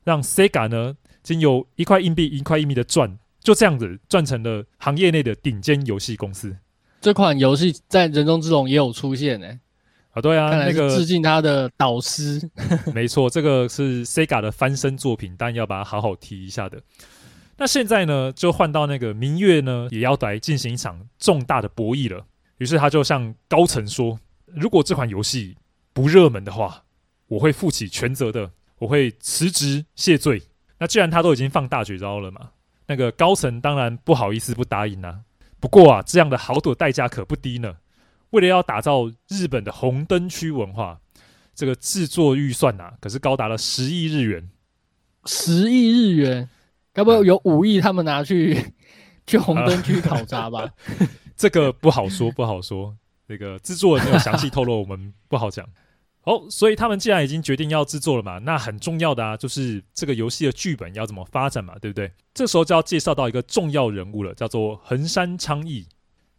[0.06, 6.56] 让 Sega 呢，经由一块硬币一块硬币的赚，就这样子赚成了行业内的顶尖游戏公司。
[7.02, 9.60] 这款游戏在人中之龙也有出现呢、欸，
[10.12, 12.42] 啊，对啊，那个致敬他的导师，
[12.94, 16.82] 没错，这个是 Sega 的翻身作品，但要把它好好提一下的。
[17.58, 22.26] 那现在呢，就换到那个明月呢，也要来进行一场重大的博弈了。
[22.58, 25.56] 于是他就向高层说：“如果这款游戏
[25.94, 26.84] 不热门的话，
[27.28, 30.42] 我会负起全责的，我会辞职谢罪。”
[30.80, 32.52] 那既然他都已经放大绝招了嘛，
[32.88, 35.20] 那个高层当然不好意思不答应啊。
[35.60, 37.76] 不过啊，这样的豪赌代价可不低呢。
[38.32, 41.00] 为了要打造日本的红灯区文化，
[41.56, 44.50] 这个制作预算呐、啊，可是高达了十亿日元。
[45.26, 46.50] 十亿日元，
[46.94, 48.74] 该不会有五亿他们拿去、嗯、
[49.28, 50.70] 去红灯区考察吧？
[51.36, 52.96] 这个不好说，不好说。
[53.28, 55.68] 这个制作人没有详细透露，我们不好讲。
[56.30, 62.12] 好，所以他们既然已经决定要制作了嘛，那很重要的啊，就是这个游戏的剧本要怎么发展嘛，对不对？
[62.36, 65.88] 这时候就要介绍到一个重要人物了，叫做横山昌义。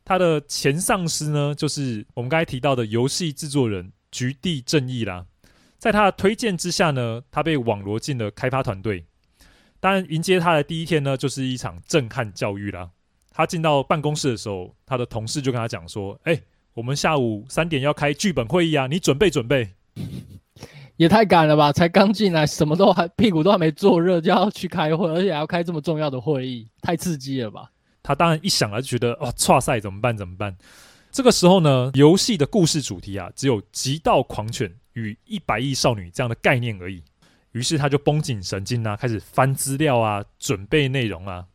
[0.05, 5.26] 他的前上司呢，就是我们刚才提到的游戏制作人菊地正义啦。
[5.76, 9.05] 在他的推荐之下呢，他被网罗进了开发团队。
[9.81, 12.88] 当然，迎接他的第一天呢，就是一场震撼教育啦。
[13.33, 16.40] 他进到办公室的时候，他的同事就跟他讲说：“哎，
[16.74, 19.68] 我们下午三点要开剧本会议啊，你准备准备。”
[20.96, 21.72] 也太赶了吧！
[21.72, 27.70] 才刚进来，什么都还屁股都还没坐热，就要去开会，而且还要开这么重要的会议，太刺激了吧！
[28.03, 30.16] 他当然一想啊，就觉得哦，剉赛怎么办？
[30.16, 30.57] 怎么办？
[31.11, 37.03] 这个时候呢，游戏的故事主题啊，只有极道狂犬与一百亿少女这样的概念而已。
[37.53, 41.46] 于是他就绷紧神经啊，开始翻资料啊，准备内容啊。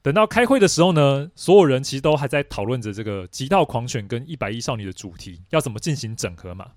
[0.00, 6.68] 等到开会的时候呢，所有人其实都还在讨论着这个极道狂犬跟一百亿少女的主题要怎么进行整合嘛。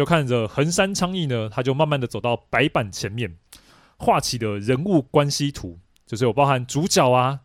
[0.00, 3.36] 就看着横山昌义呢，他就慢慢的走到白板前面，
[3.98, 7.40] 画起的人物关系图，就是有包含主角啊。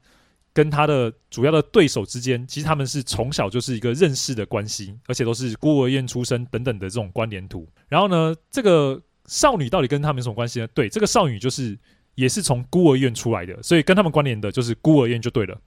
[0.54, 7.68] 跟他的主要的对手之间，其实他们是从小就是一个认识的关系，而且都是孤儿院出身等等的这种关联图。
[7.89, 10.68] 然后呢，这个少女到底跟他们有什么关系呢？
[10.74, 11.78] 对，这个少女就是
[12.13, 15.60] 也是从孤儿院出来的，所以跟他们关联的就是孤儿院就对了。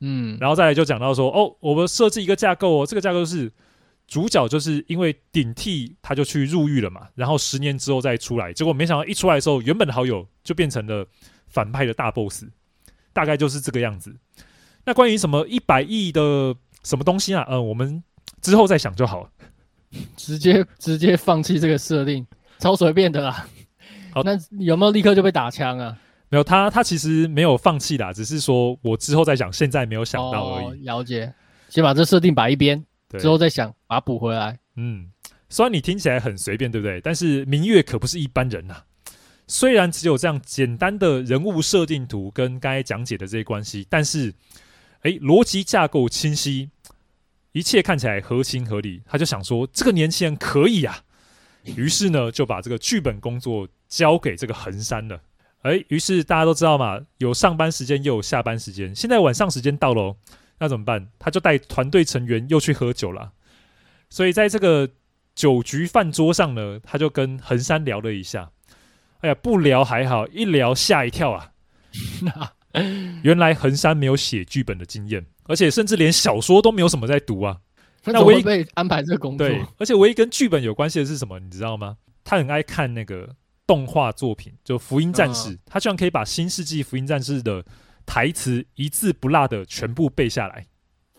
[0.00, 3.52] 嗯，然后再来就讲到说，哦，我们设置一个架构哦，这个架构是
[4.06, 11.06] 主角就是因为顶替他就去入狱了嘛，然后十年之后再出来，结果没想到一出来的时候，原本的好友就变成了
[11.48, 12.44] 反派的大 boss。
[13.12, 14.14] 大概就是这个样子。
[14.84, 17.46] 那关于什么一百亿的什么东西啊？
[17.48, 18.04] 嗯，我们
[18.42, 19.30] 之后再想就好了。
[20.18, 22.26] 直接直接放弃这个设定，
[22.58, 23.48] 超随便的啦。
[24.12, 25.96] 好，那有没有立刻就被打枪啊？
[26.28, 30.66] 没有，他他其实没有放弃啦，只是说我之后再想，现在没有想到而已。
[30.66, 31.32] 哦，了解，
[31.70, 32.84] 先把这设定摆一边，
[33.18, 34.58] 之后再想把它补回来。
[34.76, 35.10] 嗯，
[35.48, 37.00] 虽然你听起来很随便，对不对？
[37.00, 38.84] 但是明月可不是一般人呐，啊。
[39.48, 44.34] 虽然只有这样简单的人物设定图跟刚才讲解的这些关系，但是，
[45.02, 46.68] 哎，逻辑架构清晰，
[47.52, 49.02] 一切看起来合情合理。
[49.06, 51.04] 他就想说，这个年轻人可以啊，
[51.62, 55.20] 于是呢，就把这个剧本工作交给这个横山了。
[55.62, 60.16] 哎，于是大家都知道嘛，有上班时间又有下班时间，现在晚上时间到喽，
[60.58, 61.08] 那怎么办？
[61.18, 63.32] 他就带团队成员又去喝酒了。
[64.08, 64.88] 所以在这个
[65.34, 68.50] 酒局饭桌上呢，他就跟横山聊了一下。
[69.20, 71.52] 哎呀，不聊还好，一聊吓一跳啊！
[73.22, 77.58] 原来横山没有写剧本的经验，而且甚至连小说都没有什么在读啊。
[78.04, 81.38] 那唯一被安排这个工作，对，而且唯一跟剧本有关系的是什么？
[81.40, 81.96] 你知道吗？
[82.22, 83.34] 他很爱看那个
[83.66, 87.64] 动画作品，就《福音战士》，嗯，他居然可以把《新世纪福音战士》的
[88.06, 90.66] 台词一字不落的全部背下来。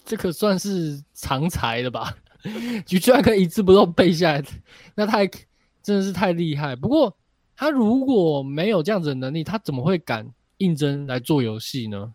[0.05, 2.17] 这可算是常才了吧？
[2.87, 4.43] 居然可以一字不漏背下来，
[4.95, 5.27] 那太
[5.83, 6.75] 真的是太厉害。
[6.75, 7.15] 不过。
[7.59, 12.13] 他如果没有这样子的能力，他怎么会敢应征来做游戏呢？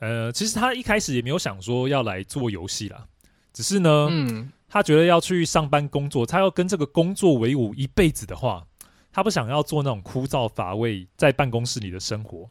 [0.00, 3.06] 呃，其实他一开始也没有想说要来做游戏啦，
[3.52, 8.66] 只是呢，嗯，他觉得要去上班工作，他要跟这个工作为伍一辈子的话，
[9.12, 12.48] 他不想要做那种枯燥乏味在办公室里的生活，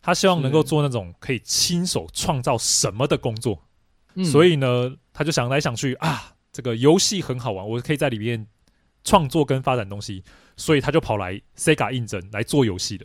[0.00, 3.62] 他希望能够做那种可以亲手创造什么的工作。
[4.24, 8.46] 所以呢，他就想来想去啊，这个游戏很好玩，我可以在里面
[9.04, 10.24] 创作跟发展东西。
[10.58, 13.04] 所以他就跑来 Sega 应征来做游戏的。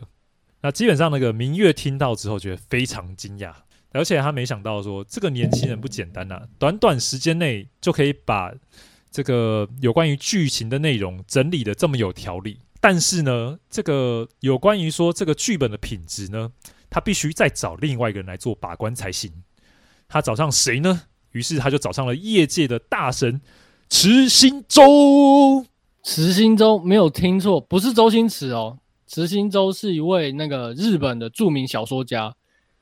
[0.62, 3.52] 那基本上那个明月听到之后觉得非常惊讶，
[3.90, 8.50] 而且他没想到说这个年轻人不简单呐、啊，短短时间内就可以把
[9.10, 12.58] 这个有关于剧情的内容整理的这么有条理。
[12.80, 16.50] 但是呢，这个有关于说这个剧本的品质呢，
[16.92, 19.32] 他必须再找另外一个人来做把关才行。
[20.06, 21.02] 他找上谁呢？
[21.30, 23.40] 于是他就找上了业界的大神
[23.88, 25.64] 池新周。
[26.02, 28.78] 池新周没有听错，不是周星驰哦。
[29.06, 32.34] 池新周是一位那个日本的著名小说家，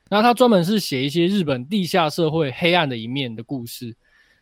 [0.09, 3.95] 那他专门是写一些日本地下社会黑暗的一面的故事。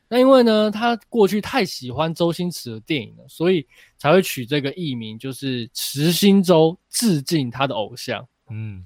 [0.08, 3.68] 那因为呢，他过去太喜欢周星驰的电影了，所以
[4.00, 8.26] 才会取这个艺名，就是池新周，致敬他的偶像。
[8.50, 8.84] 嗯，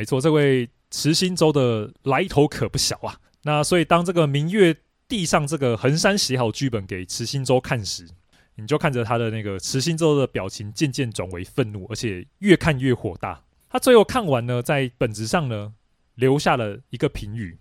[0.00, 3.20] 没错，这位池心周的来头可不小啊。
[3.42, 4.74] 那所以当这个明月
[5.06, 8.08] 递上这个横山写好剧本给池心周看时，
[8.54, 13.44] 你就看着他的那个池心周的表情渐渐转为愤怒，而且越看越火大。
[13.68, 15.74] 他最后看完呢，在本子上呢
[16.14, 17.58] 留下了一个评语，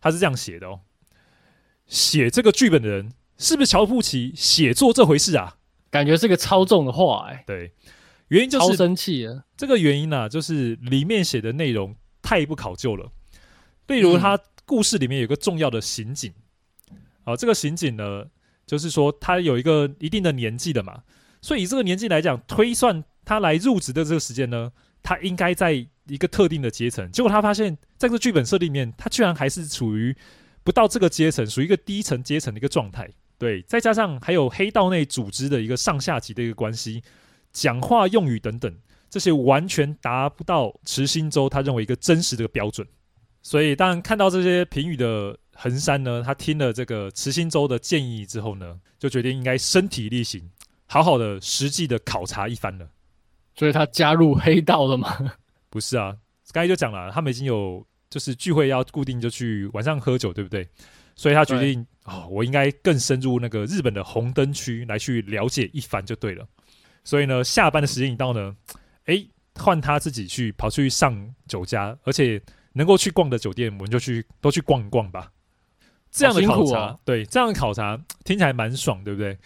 [0.00, 0.80] 他是这样写的哦：
[1.86, 5.58] 写这个剧本的人是不是瞧不起写作这回事啊？
[5.88, 7.72] 感觉是个超重的话、欸，哎，对，
[8.28, 9.44] 原因就是超生气了。
[9.56, 13.10] 这个原因呢、啊，就是里面写的内容太不考究了。
[13.86, 16.32] 例如，他故事里面有个重要的刑警，
[17.22, 18.24] 啊、嗯，这个刑警呢，
[18.66, 21.02] 就是说他有一个一定的年纪的嘛，
[21.40, 24.72] 所以以这个年纪来讲，推算他来入职的这个时间呢，
[25.04, 25.72] 他应该在
[26.08, 27.08] 一个特定的阶层。
[27.12, 30.14] 结果他发现，在这个剧本设定里面，他居然还是处于
[30.64, 33.08] 不到这个阶层，属于一个低层阶层的一个状态。
[33.38, 37.02] 对，再加上还有黑道内组织的一个上下级的一个关系，
[37.56, 38.70] 讲话用语等等，
[39.08, 42.86] 这些完全达不到池心洲他认为一个真实的一个标准。
[43.40, 50.50] 所以，当看到这些评语的横山呢，他听了这个池心洲的建议之后呢，就决定应该身体力行，
[50.86, 52.86] 好好的实际的考察一番了。
[53.54, 55.32] 所以他加入黑道了吗？
[55.70, 56.14] 不是啊，
[56.52, 60.68] 刚才就讲了，他们已经有就是聚会要固定就去晚上喝酒，对不对？
[61.14, 66.46] 所以他决定哦，我应该更深入那个日本的红灯区来去了解一番就对了。
[67.06, 68.54] 所以呢，下班的时间一到呢，
[69.04, 71.16] 诶，换他自己去跑去上
[71.46, 72.42] 酒家，而且
[72.72, 75.30] 能够去逛的酒店，我们就去都去逛一逛吧。
[76.10, 79.38] 这样的考察，哦、对，这样的考察听起来蛮爽，对不对？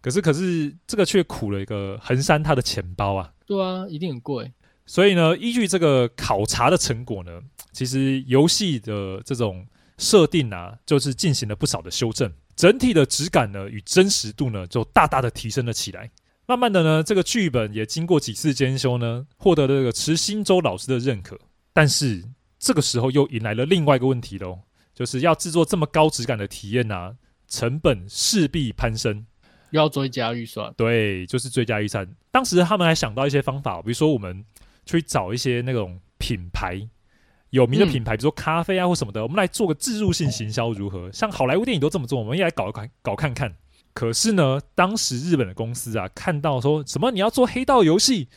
[0.00, 3.30] 可是，可是这个却苦了一个横山他的钱包啊。
[3.44, 4.50] 对啊，一定很贵。
[4.86, 7.40] 所以呢，依据这个考察的成果呢，
[7.72, 9.66] 其实游戏的这种。
[10.00, 16.08] 设定啊，就是进行了不少的修正，整体的质感呢与真实度呢就大大的提升了起来。
[16.48, 21.38] 慢慢的呢，这个剧本也经过几次监修呢，获得了这个池新洲老师的认可。
[21.74, 22.24] 但是
[22.58, 24.60] 这个时候又迎来了另外一个问题喽，
[24.94, 27.14] 就是要制作这么高质感的体验啊，
[27.48, 29.26] 成本势必攀升，
[29.72, 30.72] 又要追加预算。
[30.74, 32.08] 对，就是追加预算。
[32.30, 34.42] 当时他们还想到一些方法，比如说我们
[34.86, 36.88] 去找一些那种品牌。
[37.50, 41.10] 有名的品牌，比如说咖啡啊或什么的，嗯、我们来做个置入性行销如何？
[41.12, 43.54] 像好莱坞电影都这么做，我们也来搞看搞看看。
[43.94, 48.28] 可是呢，当时日本的公司啊，看到说什么你要做黑道游戏，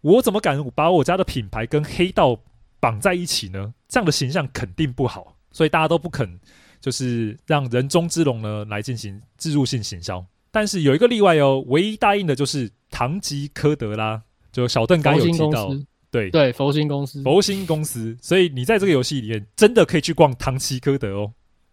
[0.00, 2.38] 我怎么敢把我家的品牌跟黑道
[2.78, 3.74] 绑在一起呢？
[3.88, 6.38] 这样的形象肯定不好，所以大家都不肯，
[6.80, 10.24] 就是让人中之龙呢来进行置入性行销。
[10.50, 15.70] 但是有一个例外哦，唯一答应的就是唐吉诃德啦，就小邓刚有提到。
[16.10, 21.32] 对对，佛心公司，佛心公司，所以你在这个游戏里面真的可以去逛唐吉诃德哦，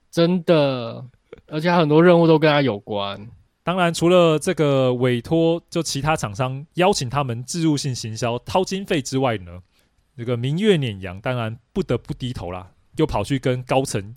[0.09, 1.05] 真的，
[1.51, 3.29] 而且很多任务都跟他有关。
[3.61, 9.59] 当然，除了这个委托，就其他厂商邀请他们置入性行销掏经费之外呢，
[10.17, 14.15] 这个明月碾羊当然不得不低头啦，又跑去跟高层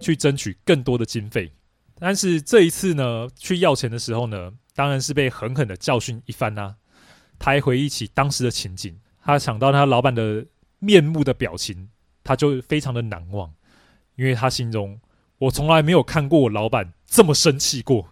[0.00, 1.52] 去争取更多的经费。
[1.98, 6.76] 但是这一次呢，去要钱的时候呢，当然是被狠狠的教训一番呐、啊。
[7.38, 8.98] 他还回忆起当时的情景。
[9.22, 10.46] 他想到他老板的
[10.78, 11.88] 面目的表情，
[12.22, 13.52] 他就非常的难忘，
[14.14, 14.98] 因为他心中
[15.38, 18.08] 我从来没有看过我老板这么生气过。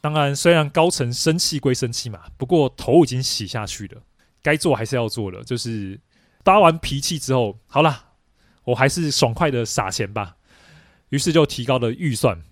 [0.00, 4.02] 当然，虽然高层生气归生气嘛，不过头已经洗下去了，
[4.42, 5.42] 该做还是要做了。
[5.42, 5.98] 就是
[6.44, 8.12] 发完脾气之后，好啦，
[8.64, 10.36] 我还是爽快的撒钱吧。
[11.08, 12.42] 于是就提高了预算。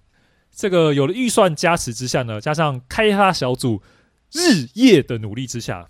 [0.51, 3.83] 这个有了预算加持之下呢，加上开发小组
[4.33, 5.89] 日夜的努力之下。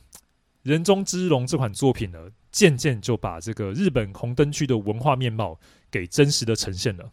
[0.63, 2.19] 人中之龙这款作品呢，
[2.51, 5.59] 渐渐就把这个日本红灯区的文化面貌
[5.91, 7.11] 给真实的呈现了。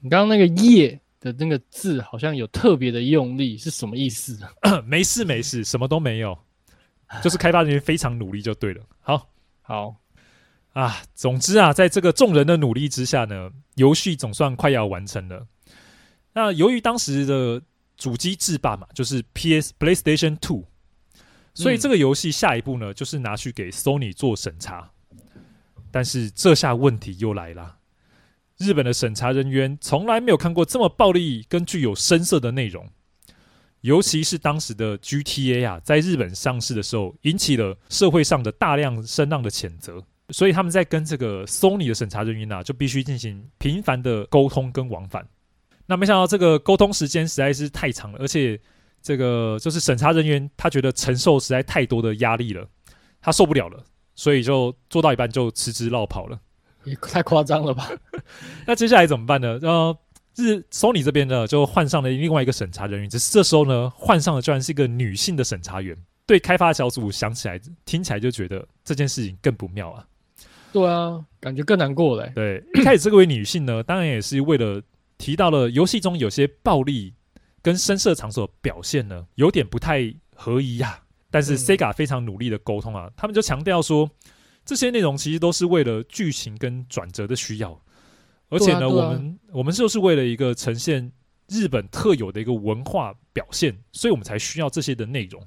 [0.00, 4.38] 你刚刚那个“夜”的那个字，好像有特别的用力，是什么意思？
[4.86, 6.38] 没事没事，什么都没有，
[7.22, 8.82] 就是开发人员非常努力就对了。
[9.00, 9.28] 好，
[9.62, 9.96] 好
[10.72, 15.46] 啊，总之啊，在这个众人的努力之下呢，游戏总算快要完成了。
[16.32, 17.60] 那由于当时的
[17.96, 20.64] 主机制霸嘛，就是 PS PlayStation Two。
[21.54, 24.88] 所以这个游戏下一步呢，就是拿去给 Sony 做审查。
[25.90, 27.77] 但是这下问题又来了，
[28.58, 32.88] 日本的审查人员从来没有看过这么暴力跟具有声色的内容，
[33.80, 40.02] 尤其是当时的 GTA 啊，在日本上市的时候，引起了社会上的大量声浪的谴责。
[40.30, 45.26] 所以他们在跟这个 Sony 的审查人员啊，就必须进行频繁的沟通跟往返。
[45.86, 48.60] 那没想到这个沟通时间实在是太长了，而且。
[49.00, 52.68] 这个就是审查人员，他觉得承受实在太多的压力了，
[53.20, 53.80] 他受不了了，
[54.16, 56.38] 所以就做到一半就辞职落跑了，
[56.88, 57.90] 也太夸张了吧？
[58.66, 59.58] 那接下来怎么办呢？
[59.62, 59.98] 呃，
[60.36, 70.04] 日 Sony 这边呢就换上了另外一个审查人员，只是这时候呢换上的居然是一个女性的审查员，对开发小组想起来听起来就觉得这件事情更不妙啊。
[70.72, 72.26] 对啊，感觉更难过了。
[72.34, 74.82] 对，一开始这位女性呢，当然也是为了
[75.16, 77.14] 提到了游戏中有些暴力。
[77.60, 81.02] 跟声色场所表现呢，有点不太合宜呀、啊。
[81.28, 84.08] 但是 Sega 非常努力的沟通啊，他们就强调说，
[84.68, 87.82] 这些内容其实都是为了剧情跟转折的需要，
[88.50, 91.10] 而且呢，啊啊、我们我们就是为了一个呈现
[91.48, 95.42] 日本特有的一个文化表现，所以我们才需要这些的内容。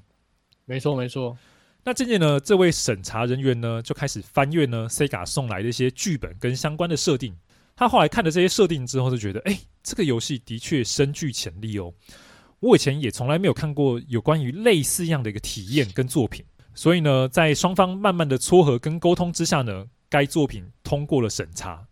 [0.64, 1.38] 没错没错。
[1.84, 7.32] 那渐渐呢，这位审查人员呢就开始翻阅呢 Sega 送来的一些剧本跟相关的设定。
[7.76, 11.94] 他后来看了这些设定之后，就觉得，哎，这个游戏的确深具潜力哦。
[12.58, 16.44] 我以前也从来没有看过有关于类似样的一个体验跟作品。
[16.74, 21.86] 所以呢，在双方慢慢的撮合跟沟通之下呢，该作品通过了审查。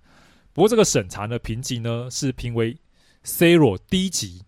[0.52, 2.76] 不过这个审查呢，评级呢是评为
[3.24, 4.42] Zero 低级，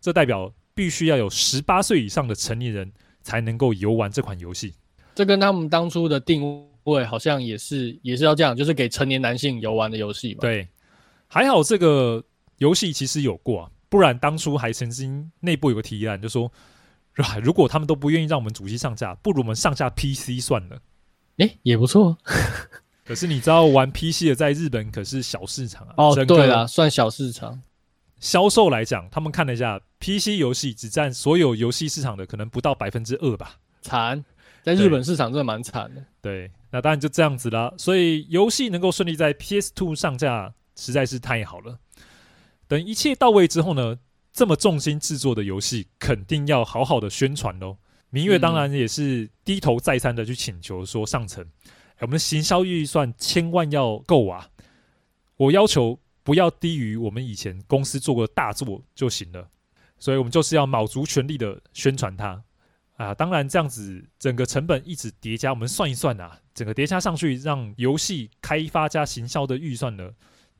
[0.00, 4.74] 这代表必须要有十八岁以上的成年人才能够游玩这款游戏。
[5.14, 10.40] 这跟他们当初的定位好像也是也是要这样，就是给成年男性游玩的游戏吧？
[10.42, 10.68] 对。
[11.26, 12.24] 还好这个
[12.56, 16.50] 游戏其实有过啊，不然当初还曾经内部有个提案，就说，
[17.42, 20.80] 如果他们都不愿意让我们主机上架，不如我们上架 PC 算了。
[21.38, 22.16] 诶，也不错。
[23.04, 25.94] 可是你知道玩 PC 的在日本可是小市场啊。
[25.96, 27.60] 哦，对了，算小市场。
[28.20, 33.56] 销售来讲，他们看了一下，PC 游戏只占所有游戏市场的可能不到百分之二吧。
[33.82, 34.24] 惨，
[34.62, 36.04] 在日本市场真的蛮惨的。
[36.20, 37.72] 对，那当然就这样子啦。
[37.76, 40.54] 所以游戏能够顺利在 PS Two 上架。
[40.80, 41.76] 实在是太好了。
[42.68, 43.98] 等一切到位之后呢，
[44.38, 47.76] 这么重心制作的游戏肯定要好好的宣传喽。
[48.10, 51.44] 明月当然也是低头再三的去请求说上层，
[51.98, 54.48] 我们行销预算千万要够啊！
[55.38, 59.50] 我要求不要低于我们以前公司做过的大作就行了。
[59.98, 62.40] 所以我们就是要卯足全力的宣传它
[62.92, 63.12] 啊！
[63.12, 70.08] 当然这样子整个成本一直叠加，我们算一算啊，整个叠加上去，让游戏开发加行销的预算呢，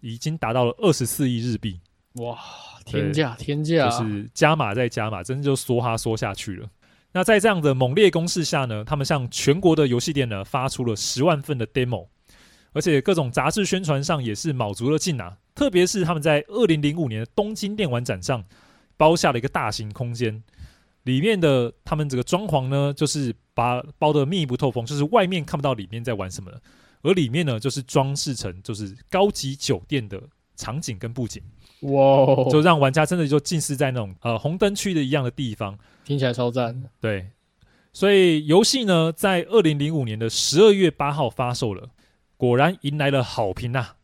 [0.01, 1.81] 已经达到了二十四亿日币，
[2.15, 2.39] 哇，
[2.85, 6.69] 天价天价，就是加码再加码，真的就梭哈梭下去了。
[7.13, 12.09] 那在这样的猛烈攻势下呢，他们向全国的游戏店呢发出了十万份的 demo，
[12.73, 15.37] 而且各种杂志宣传上也是卯足了劲啊。
[15.55, 18.45] 特别是他们在二零零五年的东京电玩展上
[18.97, 20.43] 包下了一个大型空间，
[21.05, 26.61] 里面的他们这个装潢呢，就是把包的密不透风，就是外面看不到里面在玩什么的。
[27.03, 30.21] 而里面呢，就是装饰成就是高级酒店的
[30.57, 31.43] 场景跟布景，
[31.83, 36.83] 哇，就让玩家真的就近似在那种呃红灯区的一样的地方，听起来超赞。
[37.01, 37.31] 对，
[37.93, 41.91] 所以游戏呢，在二零零五年的十二月八号发售了，
[42.37, 43.95] 果然迎来了好评呐、啊。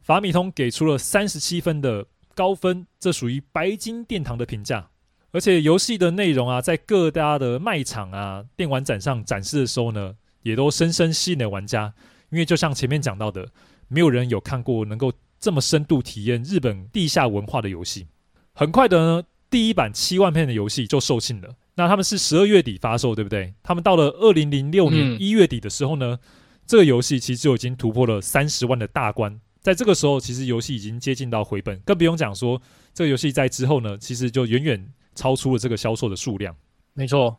[0.00, 4.88] 法米通给出了三十七分的高分，这属于白金殿堂的评价。
[5.30, 11.94] 而且游戏的内容啊，在各大的卖场啊、电玩展上展示的时候呢，也都深深吸引了玩家。
[12.30, 13.46] 因为就像前面讲到的，
[13.88, 15.12] 没有人有看过能够
[15.42, 18.06] 这么深度体验日本地下文化的游戏。
[18.54, 21.56] 很快的呢，第一版七万片的游戏就售罄了。
[21.74, 23.52] 那他们是十二月底发售，对不对？
[23.60, 26.18] 他们到了二零零六年一月底的时候呢，嗯、
[26.64, 29.40] 这个游戏其实就已经突破了三十万的大关。
[29.60, 32.60] 在这个时候，其实游戏已经接近到回本，更不用讲说
[32.94, 36.54] 这个游戏在之后呢，其实就远远超出了这个销售的数量。
[36.94, 37.36] 没错。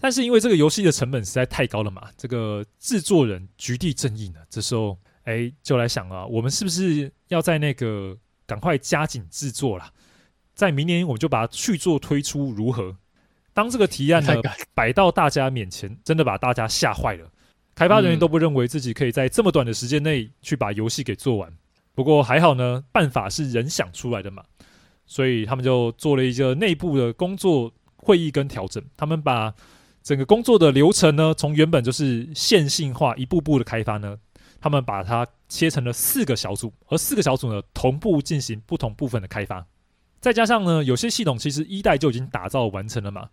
[0.00, 8.16] 但是因为这个游戏的成本实在太高了嘛，这个制作人局地正义呢，这时候哎就来想啊，我们是不是要在那个
[8.46, 9.90] 赶快加紧制作啦，
[10.54, 12.96] 在明年我们就把它续作推出如何？
[13.52, 14.40] 当这个提案呢
[14.72, 17.30] 摆到大家面前，真的把大家吓坏了。
[17.74, 21.52] 开发人员都不认为自己可以在这么短的时间内去把游戏给做完。
[21.94, 24.42] 不过还好呢，办法是人想出来的嘛，
[25.04, 29.52] 所以他们就做了一个内部的工作会议跟调整，他们把。
[30.02, 34.18] 整个工作的流程呢，从原本就是线性化，一步步的开发呢，
[34.64, 39.66] 他们把它切成了四个小组，而四个小组呢，同步进行不同部分的开发。
[40.22, 43.28] 再加上呢，有些系统其实一代就已经打造完成了嘛，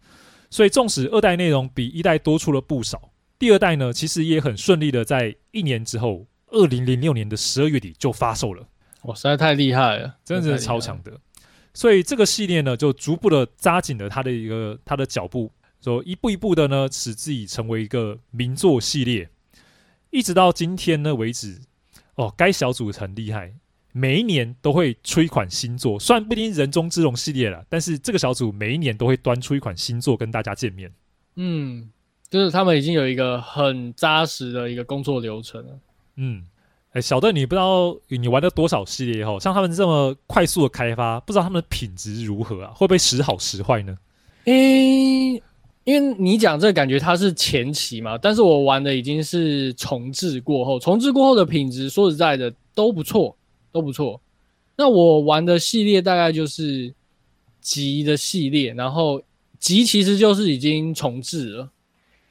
[0.50, 8.68] 所以纵使二代内容比一代多出了不少，第二代呢，其实也很顺利的在一年之后，二零零六年的十二月底就发售了。
[9.04, 11.14] 哇，实在太厉害了，真的是超强的。
[11.74, 15.50] 所以这个系列呢，就逐步的扎紧了它的一个它的脚步。
[15.82, 19.30] 说一步一步的呢，使自己成为一个名作系列，
[20.12, 21.62] 一直到今天呢为止。
[22.16, 23.54] 哦，该小组很厉害，
[23.94, 25.98] 每一年都会出一款新作。
[25.98, 30.92] 虽然不一定人中之龙系列了，但是这个小组每一年都会端出一款新作跟大家见面。
[31.36, 31.90] 嗯，
[32.30, 35.80] 就是他们已经有一个很扎实的一个工作流程了。
[36.18, 36.46] 嗯，
[36.92, 42.74] 哎，小邓，你不知道你玩了多少系列后，像他们这么快速的开发，不知道他们的品质如何啊？
[42.76, 43.98] 会不会时好时坏呢？
[44.44, 45.44] 诶、欸。
[45.84, 53.36] 因为你讲这感觉它是前期嘛，但是我玩的已经是重置过后，重置过后的品质说实在的都不错，
[53.72, 54.22] 都不错。
[54.76, 56.94] 那我玩的系列大概就是
[57.60, 59.22] 集的系列，然后
[59.60, 61.70] 集其实就是已经重置了，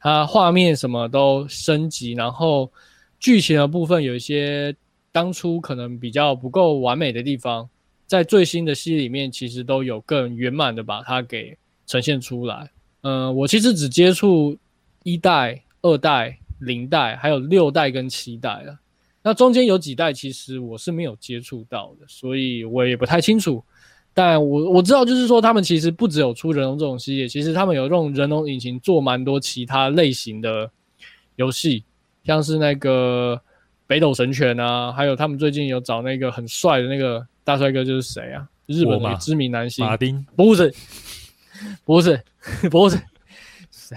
[0.01, 2.71] 它画面什么都升级，然后
[3.19, 4.75] 剧情的部分有一些
[5.11, 7.69] 当初可能比较不够完美的地方，
[8.07, 12.71] 在最新的系列里面其实都有更圆满的把它给呈现出来。
[13.03, 14.57] 嗯、呃，我其实只接触
[15.03, 18.79] 一代、二代、零代，还有六代跟七代了。
[19.23, 23.63] 那中间有几代其实我是没有接触到的，所以我也不太清楚。
[24.13, 30.71] 但我我知道，就是说他们其实不只有出人龙这种系列，其实他们有用人龙引擎做蛮多其他类型的
[31.37, 31.85] 游戏，
[32.25, 33.41] 像是那个
[33.87, 38.49] 北斗神拳啊，还有他们最近有找那个很帅的那个大帅哥，就是谁啊？
[38.67, 40.25] 日本的知名男星马丁？
[40.35, 40.75] 不是，
[41.85, 42.23] 不是，
[42.71, 43.01] 不是，
[43.71, 43.97] 谁？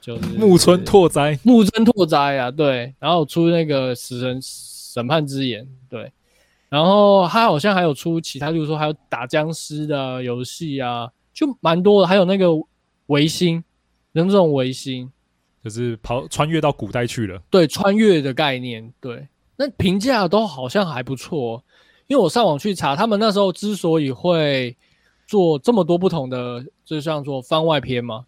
[0.00, 1.38] 就是木村拓哉。
[1.42, 6.12] 木村拓哉啊，对，然后出那个死神审判之眼，对。
[6.68, 12.08] 然后他好像还有出其他，就是说还有打僵尸的游戏啊，就蛮多的。
[12.08, 12.48] 还有那个
[13.06, 13.62] 维新，
[14.12, 15.10] 人这种维新，
[15.62, 17.40] 就是跑穿越到古代去了。
[17.50, 21.64] 对，穿越的概念，对，那评价都好像还不错。
[22.08, 24.76] 因为我上网去查，他们那时候之所以会
[25.26, 28.24] 做这么多不同的，就像说番外篇嘛，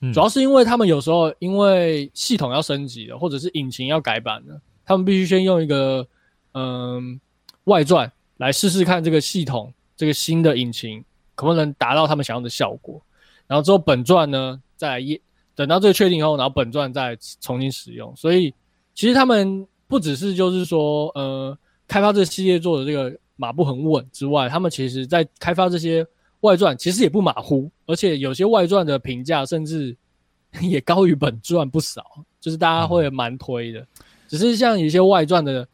[0.00, 6.06] 嗯，主要是因为他们有时候因为系统要升级了，或者是引擎要改版了，他们必须先用一个
[6.52, 7.20] 嗯。
[7.64, 11.02] 外传来试试看这个系统，这个新的引擎
[11.34, 13.00] 可不能达到他们想要的效果。
[13.46, 15.20] 然后之后本传呢，再来
[15.54, 18.14] 等到这个确定以后，然后本传再重新使用。
[18.14, 18.52] 所以
[18.94, 21.56] 其实他们不只是就是说，呃，
[21.88, 26.06] 开发这个系列做的这个马步很稳之外，他们其实在开发这些
[26.44, 29.96] 外传其实也不马虎，而且有些外传的评价甚至
[30.62, 32.04] 也高于本传不少，
[32.40, 33.86] 就是大家会蛮推的。
[34.28, 35.66] 只是像有些外传的。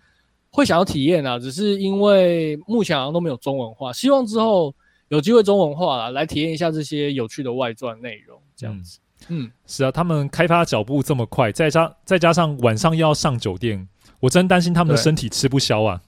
[0.53, 4.75] 会想要体验啊，只是因为目前好像都没有中文化，希望之后
[5.07, 8.99] 有机会中文化啦，来体验一下这些有趣的外传内容，这样子。
[9.29, 16.03] 嗯，嗯是啊，他们开发脚步这么快，再加再加上晚上又要上酒店，我真担心他们的身体吃不消啊。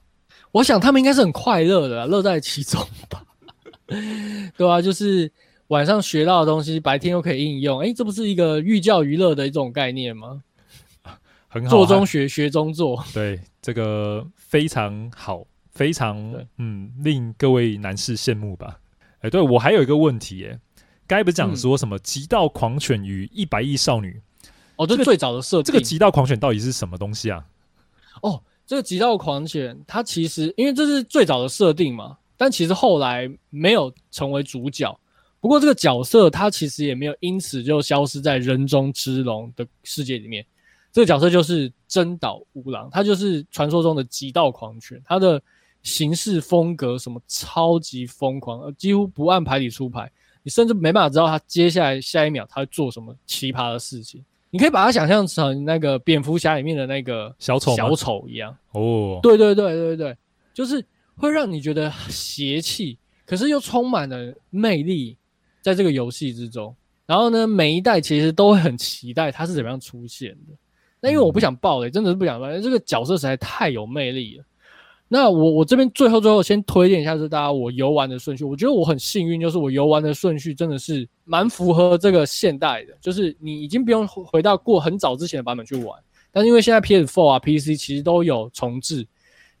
[0.51, 3.23] 我想他们应该是很快乐的，乐在其中吧。
[4.57, 5.31] 对啊，就是
[5.67, 10.41] 晚上学到的东西，白天又可以应用，诶，这不是一个寓教于乐的一种概念吗？
[11.47, 16.17] 很好，做中学，学中做， 对，这个非常好，非常
[16.57, 18.79] 嗯，令各位男士羡慕吧。
[19.19, 20.59] 哎，对，我还有一个问题，哎，
[21.05, 24.19] 刚才不是讲说什么《极道狂犬》与《一百亿少女》？
[24.75, 27.45] 哦，这最早的设定，这个《极道狂犬》到底是什么东西啊？
[28.21, 34.93] 哦，这个《极道狂犬》它其实因为这是最早的设定嘛，但其实后来没有成为主角。
[35.39, 40.45] 不过这个角色他其实也没有因此就消失在人中之龙的世界里面。
[40.91, 45.41] 这个角色就是真岛吾郎，他就是传说中的极道狂犬，他的
[45.83, 50.11] 行事风格什么超级疯狂，几乎不按牌理出牌，
[50.43, 54.21] 你甚至没办法知道他接下来下一秒他会做什么奇葩的事情。
[54.49, 60.17] 你可以把它想象成那个蝙蝠侠里面的那个小丑小丑一样哦，对对对对对，
[60.53, 60.85] 就是
[61.17, 65.17] 会让你觉得邪气，可是又充满了魅力，
[65.61, 66.75] 在这个游戏之中。
[67.05, 70.53] 然后呢，每一代其实都会很期待它是怎么样出现的。
[71.01, 72.61] 那因为我不想爆雷，真的是不想爆雷。
[72.61, 74.45] 这个角色实在太有魅力了。
[75.09, 78.43] 那我我这边最后最后先推荐一下，是大家我游玩的顺序。
[78.43, 86.01] 我觉得我很幸运，就是我游玩的顺序真的是蛮符合这个现代的，就是你已经不用回到过很早之前的版本去玩。
[86.31, 89.05] 但因为现在 PS4 啊、PC 其实都有重置，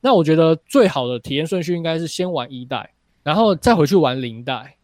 [0.05, 2.91] 那我觉得最好的体验顺序应该是先玩一代，
[3.23, 4.75] 然后再回去玩零代，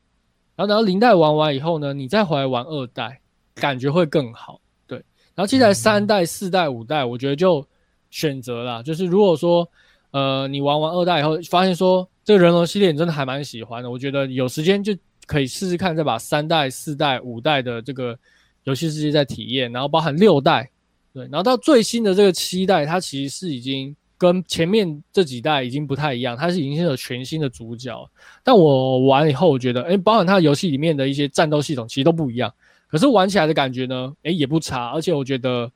[0.55, 3.19] 然后等到零代玩完以后呢，你再回来玩二代，
[3.53, 4.61] 感觉会更好。
[4.87, 4.97] 对
[5.35, 7.67] 然后接下来三代、四代、五代，我觉得就
[8.09, 8.81] 选择啦。
[8.81, 9.69] 就是如果说，
[10.11, 14.95] 呃，你玩完二代以后，发现说这个人龙系列你真的还蛮喜欢的，我觉得有时间就
[15.25, 18.17] 可以试试看，再把三代、四代、五代的这个
[18.63, 20.71] 游戏世界再体验，然后包含六代，
[21.13, 27.97] 对，然后到最新的这个七代，它其实是已经跟前面这几代已经不太一样，它是已经是有全新的主角。
[28.43, 32.53] 但我玩以后，我觉得，哎，包含它游戏里面的一些战斗系统，其实都不一样。
[32.89, 35.71] 可是玩起来的感觉呢，诶，也不差，而且我觉得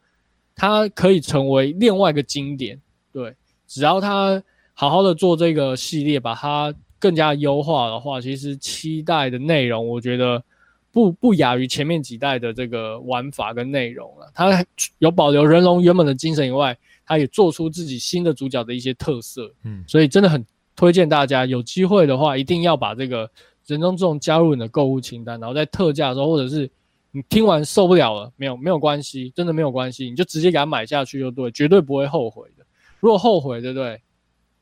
[0.56, 2.78] 它可以成为另外一个经典。
[3.14, 3.34] 对，
[3.66, 10.44] 只要它好好的做这个系列，把它更加优化的话，其实期待的内容，我觉得
[10.92, 14.30] 不不亚于前面几代的这个玩法跟内容了。
[14.34, 14.66] 它
[14.98, 19.54] 有保留人龙原本的精神以外，它也做出自己新的主角的一些特色。
[19.64, 20.46] 嗯，所以真的很
[20.76, 23.30] 推荐大家有机会的话，一定要把这个
[23.66, 26.70] 人中之龙加入你的购物清单，然后在特价的时候，或者是。
[27.16, 32.66] 你听完受不了了，没有没有关系，真的没有关系，你就直接给他买下去就对，绝对不会后悔的。
[33.00, 34.02] 如果后悔，对不对？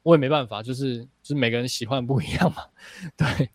[0.04, 2.64] 我也没办法，就是就是每个人喜欢不一样嘛，
[3.16, 3.50] 对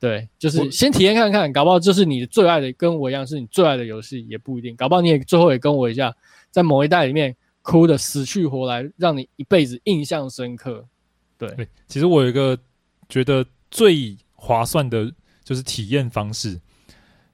[0.00, 6.12] 对，就是先体验看看，搞不好就是你最爱的，跟我一样是你最爱的游戏也不一定，搞不好你也最后也跟我一样，
[6.50, 10.84] 在某一代里面哭得死去活来，让你一辈子印象深刻。
[11.38, 12.58] 对，对其实我有一个
[13.08, 16.60] 觉得最划算的就是体验方式。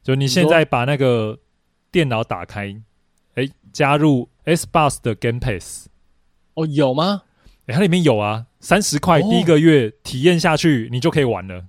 [0.02, 1.38] 就你现在把那个
[1.90, 2.74] 电脑打开，
[3.34, 5.88] 哎，加入 Xbox 的 Game Pass。
[6.54, 7.22] 哦，有吗？
[7.66, 11.66] 哎，它里面有啊，三十块第一个月体验下去，你就可以玩了。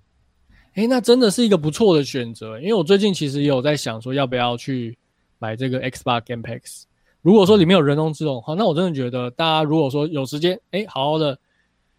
[0.75, 4.97] 哎，那真的是一个不错的选择，因为我最近其实也有在想说，要不要去
[5.37, 6.85] 买这个 Xbox Game Pass。
[7.21, 11.37] 如果说里面有人中之龙，好，那我真的觉得大家如果说有时间，哎，好好的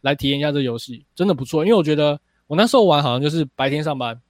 [0.00, 1.64] 来体验一下这游戏，真的不错。
[1.64, 4.20] 因为我觉得我那时候玩好像就是白天上班，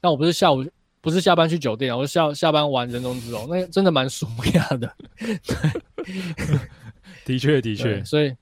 [0.00, 0.64] 但我不是下午，
[1.00, 4.94] 不是下班去酒店，我是下下班玩人中之龙，那真的蛮舒压的。
[7.24, 8.32] 的确的确，所以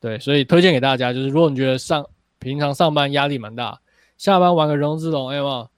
[0.00, 2.04] 对，所以推荐给大家，就是如果你觉得上
[2.38, 3.78] 平常上班压力蛮大。
[4.16, 5.68] 下班玩个人中之龙，哎呦，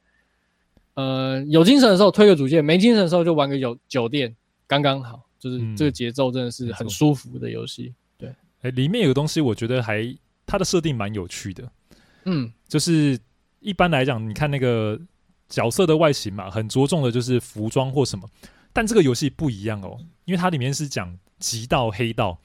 [0.95, 4.37] 呃，有精神的时候推个主线，没精神的时候就玩个有酒店，
[4.67, 7.87] 刚刚好，就是这个节奏真的是很舒服的游戏。
[7.87, 10.13] 嗯、对，哎，里面有个东西，我觉得还
[10.45, 11.71] 它的设定蛮有趣的，
[12.25, 13.19] 嗯，就是
[13.61, 15.01] 一般来讲，你看那个
[15.49, 18.29] 角色的外形嘛，很着重的就是服装或什么，
[18.73, 22.37] 但这个游戏不一样哦，因为它里面是讲极道黑道，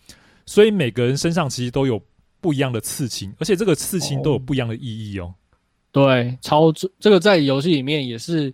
[0.45, 1.99] 所以每个人身上其实都有
[2.39, 5.25] 不一样的刺青，而且这个刺青都有不一样的意义哦。
[5.25, 5.35] 哦
[5.93, 8.53] 对，超这这个在游戏里面也是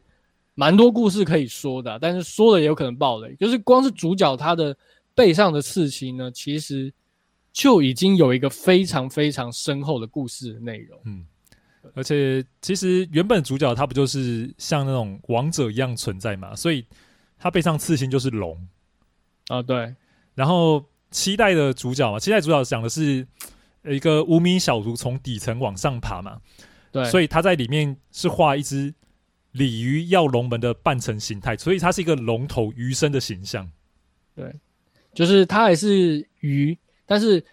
[0.60, 3.36] 蛮多故事可以说的，但是说了也有可能爆雷。
[3.36, 4.76] 就是光是主角他的
[5.14, 6.92] 背上的刺青呢，其实
[7.54, 11.00] 就已经有一个非常非常深厚的故事内容。
[11.06, 11.24] 嗯，
[11.94, 16.84] 而且其实原本主角他不就是像那种王者一样存在嘛，所以
[17.38, 18.68] 他背上刺青就是龙
[19.50, 19.62] 啊。
[19.62, 19.94] 对，
[20.34, 23.28] 然后期待的主角嘛，期待主角讲的是
[23.86, 26.42] 一个无名小卒从底层往上爬嘛。
[26.92, 28.92] 对，所以他在里面是画一只
[29.58, 33.70] 鲤鱼跃龙门的半成形态，所以它是一个龙头鱼身的形象。
[34.36, 34.54] 对，
[35.14, 37.44] 就是它还是鱼，但是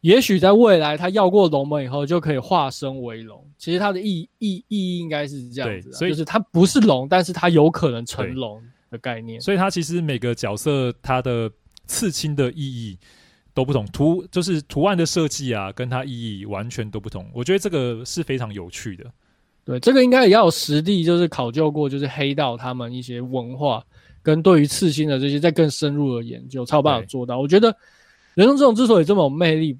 [0.00, 3.44] 也许在未来它跃过龙门以后就可以化身为龙。
[3.56, 9.40] 其实它的意意意义应该是这样子，所以就是它不是龙，但是它有可能成龙的概念。
[9.40, 11.50] 所以它其实每个角色它的
[11.86, 12.98] 刺青的意义。
[13.54, 17.30] 都不同图，就是图案的设计啊，跟它意义完全都不同。
[17.34, 19.04] 我觉得这个是非常有趣的。
[19.64, 23.84] 对，这个应该也要有实地，就是考究过，就是黑道他们一些文化
[24.22, 27.38] 跟对于刺青的这些再更深入的研究，才有办法做到。
[27.38, 27.76] 我觉得
[28.34, 29.78] 人生之龙之所以这么有魅力，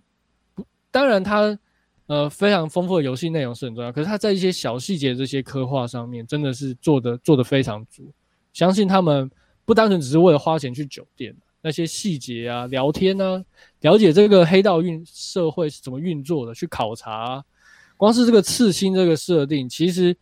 [0.90, 1.58] 当然它
[2.06, 8.12] 呃非常丰富的游戏内容是很重要，可是它在一些小细节这些刻画上面，真的是做的做的非常足。
[8.52, 9.30] 相信他们
[9.64, 11.34] 不单纯只是为了花钱去酒店。
[11.64, 13.40] 那些细节啊，聊天啊，
[13.82, 17.44] 了解这个黑道运社会是怎么运作的，去考察啊。
[17.96, 20.16] 光是这个刺青这个设定，其实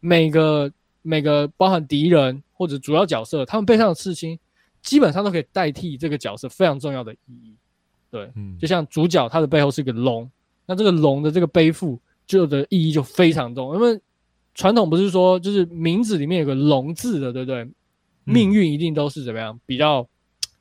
[0.00, 4.38] 每个每个包含敌人或者主要角色，他们背上的刺青，
[4.82, 7.54] 基本上都可以代替这个角色非常重要的意义。
[8.10, 10.30] 对，嗯，就像主角他的背后是一个龙，
[10.66, 14.00] 那这个龙的这个背负就的意义就非常重，因为
[14.54, 17.68] 传统不是说就是名字里面有个龙字的，对不对？
[18.24, 20.06] 命运一定都是怎么样比较。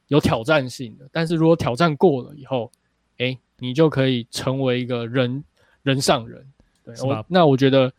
[0.09, 2.71] 有挑战性的，但是如果挑战过了以后，
[3.17, 5.43] 哎、欸，你就可以成为一个人
[5.85, 6.45] 人上人。
[6.83, 7.91] 对，我那我觉得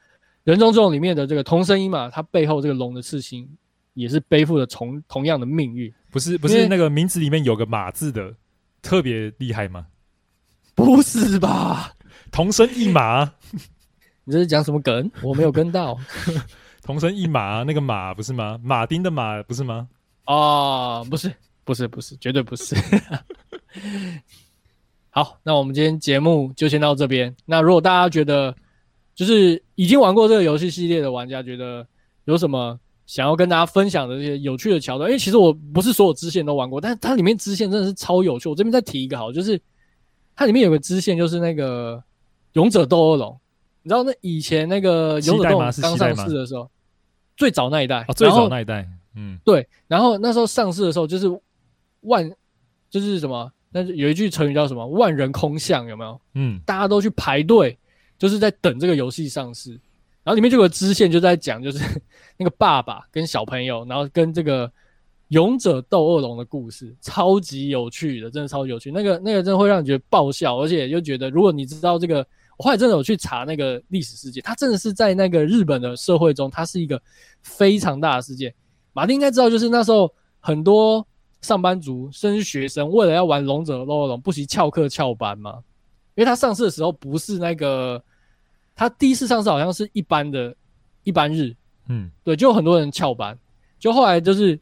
[0.44, 3.48] 人中之龙里面的这个同生一马，它背后这个龙的刺青
[3.94, 5.90] 也是背负了同同样的命运。
[6.10, 8.34] 不是不是那个名字里面有个马字的
[8.82, 9.86] 特别厉害吗？
[10.74, 11.94] 不是吧？
[12.30, 13.24] 同生一马，
[14.24, 15.10] 你这是讲什么梗？
[15.22, 15.96] 我没有跟到。
[16.82, 18.58] 同生一马那个马不是吗？
[18.62, 19.88] 马丁的马不是吗？
[20.24, 21.32] 啊，不是。
[21.64, 22.76] 不是不是，绝对不是。
[25.16, 27.34] 好，那我们今天节目就先到这边。
[27.46, 28.54] 那如果大家觉得，
[29.14, 31.86] 就是已经玩过这个游戏系列的玩家，觉得
[32.26, 38.46] 有什么想要跟大家分享的这些有趣的桥段，因为其实我不是所有支线都玩过，但是它里面支线真的是超有趣。
[38.46, 39.58] 我这边再提一个好，就是
[40.36, 42.04] 它里面有个支线，就是那个
[42.52, 43.40] 勇者斗恶龙。
[43.84, 45.96] 你知道那以前那个勇者斗恶龙刚上
[46.28, 46.70] 市的时候，
[47.38, 49.66] 最早那一代，哦，最早那一代，嗯，对。
[49.88, 51.26] 然后那时候上市的时候，就是。
[52.02, 52.30] 万
[52.88, 53.50] 就是什么？
[53.76, 54.86] 那有一句成语叫什么？
[54.86, 56.18] 万人空巷，有没有？
[56.32, 57.76] 嗯，大家都去排队，
[58.16, 59.72] 就是在等这个游戏上市。
[60.24, 61.78] 然后里面就有个支线，就在讲就是
[62.38, 64.72] 那个爸爸跟小朋友，然后跟这个
[65.28, 68.90] 勇者斗恶龙的故事，超级有趣的，真的超级有趣。
[68.90, 76.98] 那个那个真的会让你觉得爆笑，而且又觉得如果你知道这个，我后来真的有去查那个历史事件，它真的是在那个日本的社会中，它是一个
[77.42, 78.54] 非常大的事件。
[78.94, 80.10] 马丁应该知道，就是那时候
[80.40, 81.06] 很多。
[81.46, 85.62] 上班族甚至学生为了要玩龙者斗恶龙，不惜翘课翘班嘛？
[86.16, 88.02] 因为他上市的时候不是那个，
[88.74, 90.54] 他第一次上市好像是一般的
[91.04, 91.54] 一般日，
[91.88, 93.38] 嗯，对，就很多人翘班，
[93.78, 94.58] 就后来就是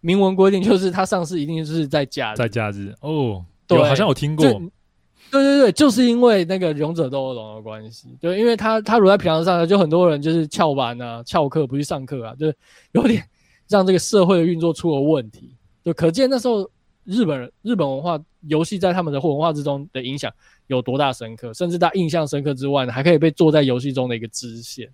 [0.00, 2.94] 明文规定，就是他上市一定是在假日，在假日。
[3.00, 12.56] 哦，对，好像有听过，对对对，就是因为那个勇者斗恶龙的关系，对，因为他他如果在平常上，就很多人就是翘班啊、翘课不去上课啊，就是
[12.92, 13.24] 有点
[13.66, 15.56] 让这个社会的运作出了问题。
[15.84, 16.68] 就可见那时候
[17.04, 18.18] 日本人日本文化
[18.48, 20.32] 游戏在他们的文化之中的影响
[20.68, 24.88] 有多大深刻，甚至他印象深刻之外呢，还可以被做在游戏中的一个支线。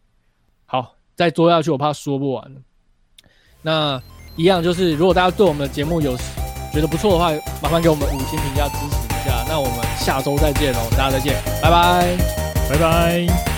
[0.67, 2.57] 好，再做下去我怕说不完。
[3.63, 4.01] 那
[4.37, 6.17] 一样就是，如果大家对我们的节目有
[6.73, 7.31] 觉得不错的话，
[7.63, 9.45] 麻烦给我们五星评价支持一下。
[9.49, 12.17] 那我们下周再见喽，大家再见，拜拜，
[12.71, 13.58] 拜拜。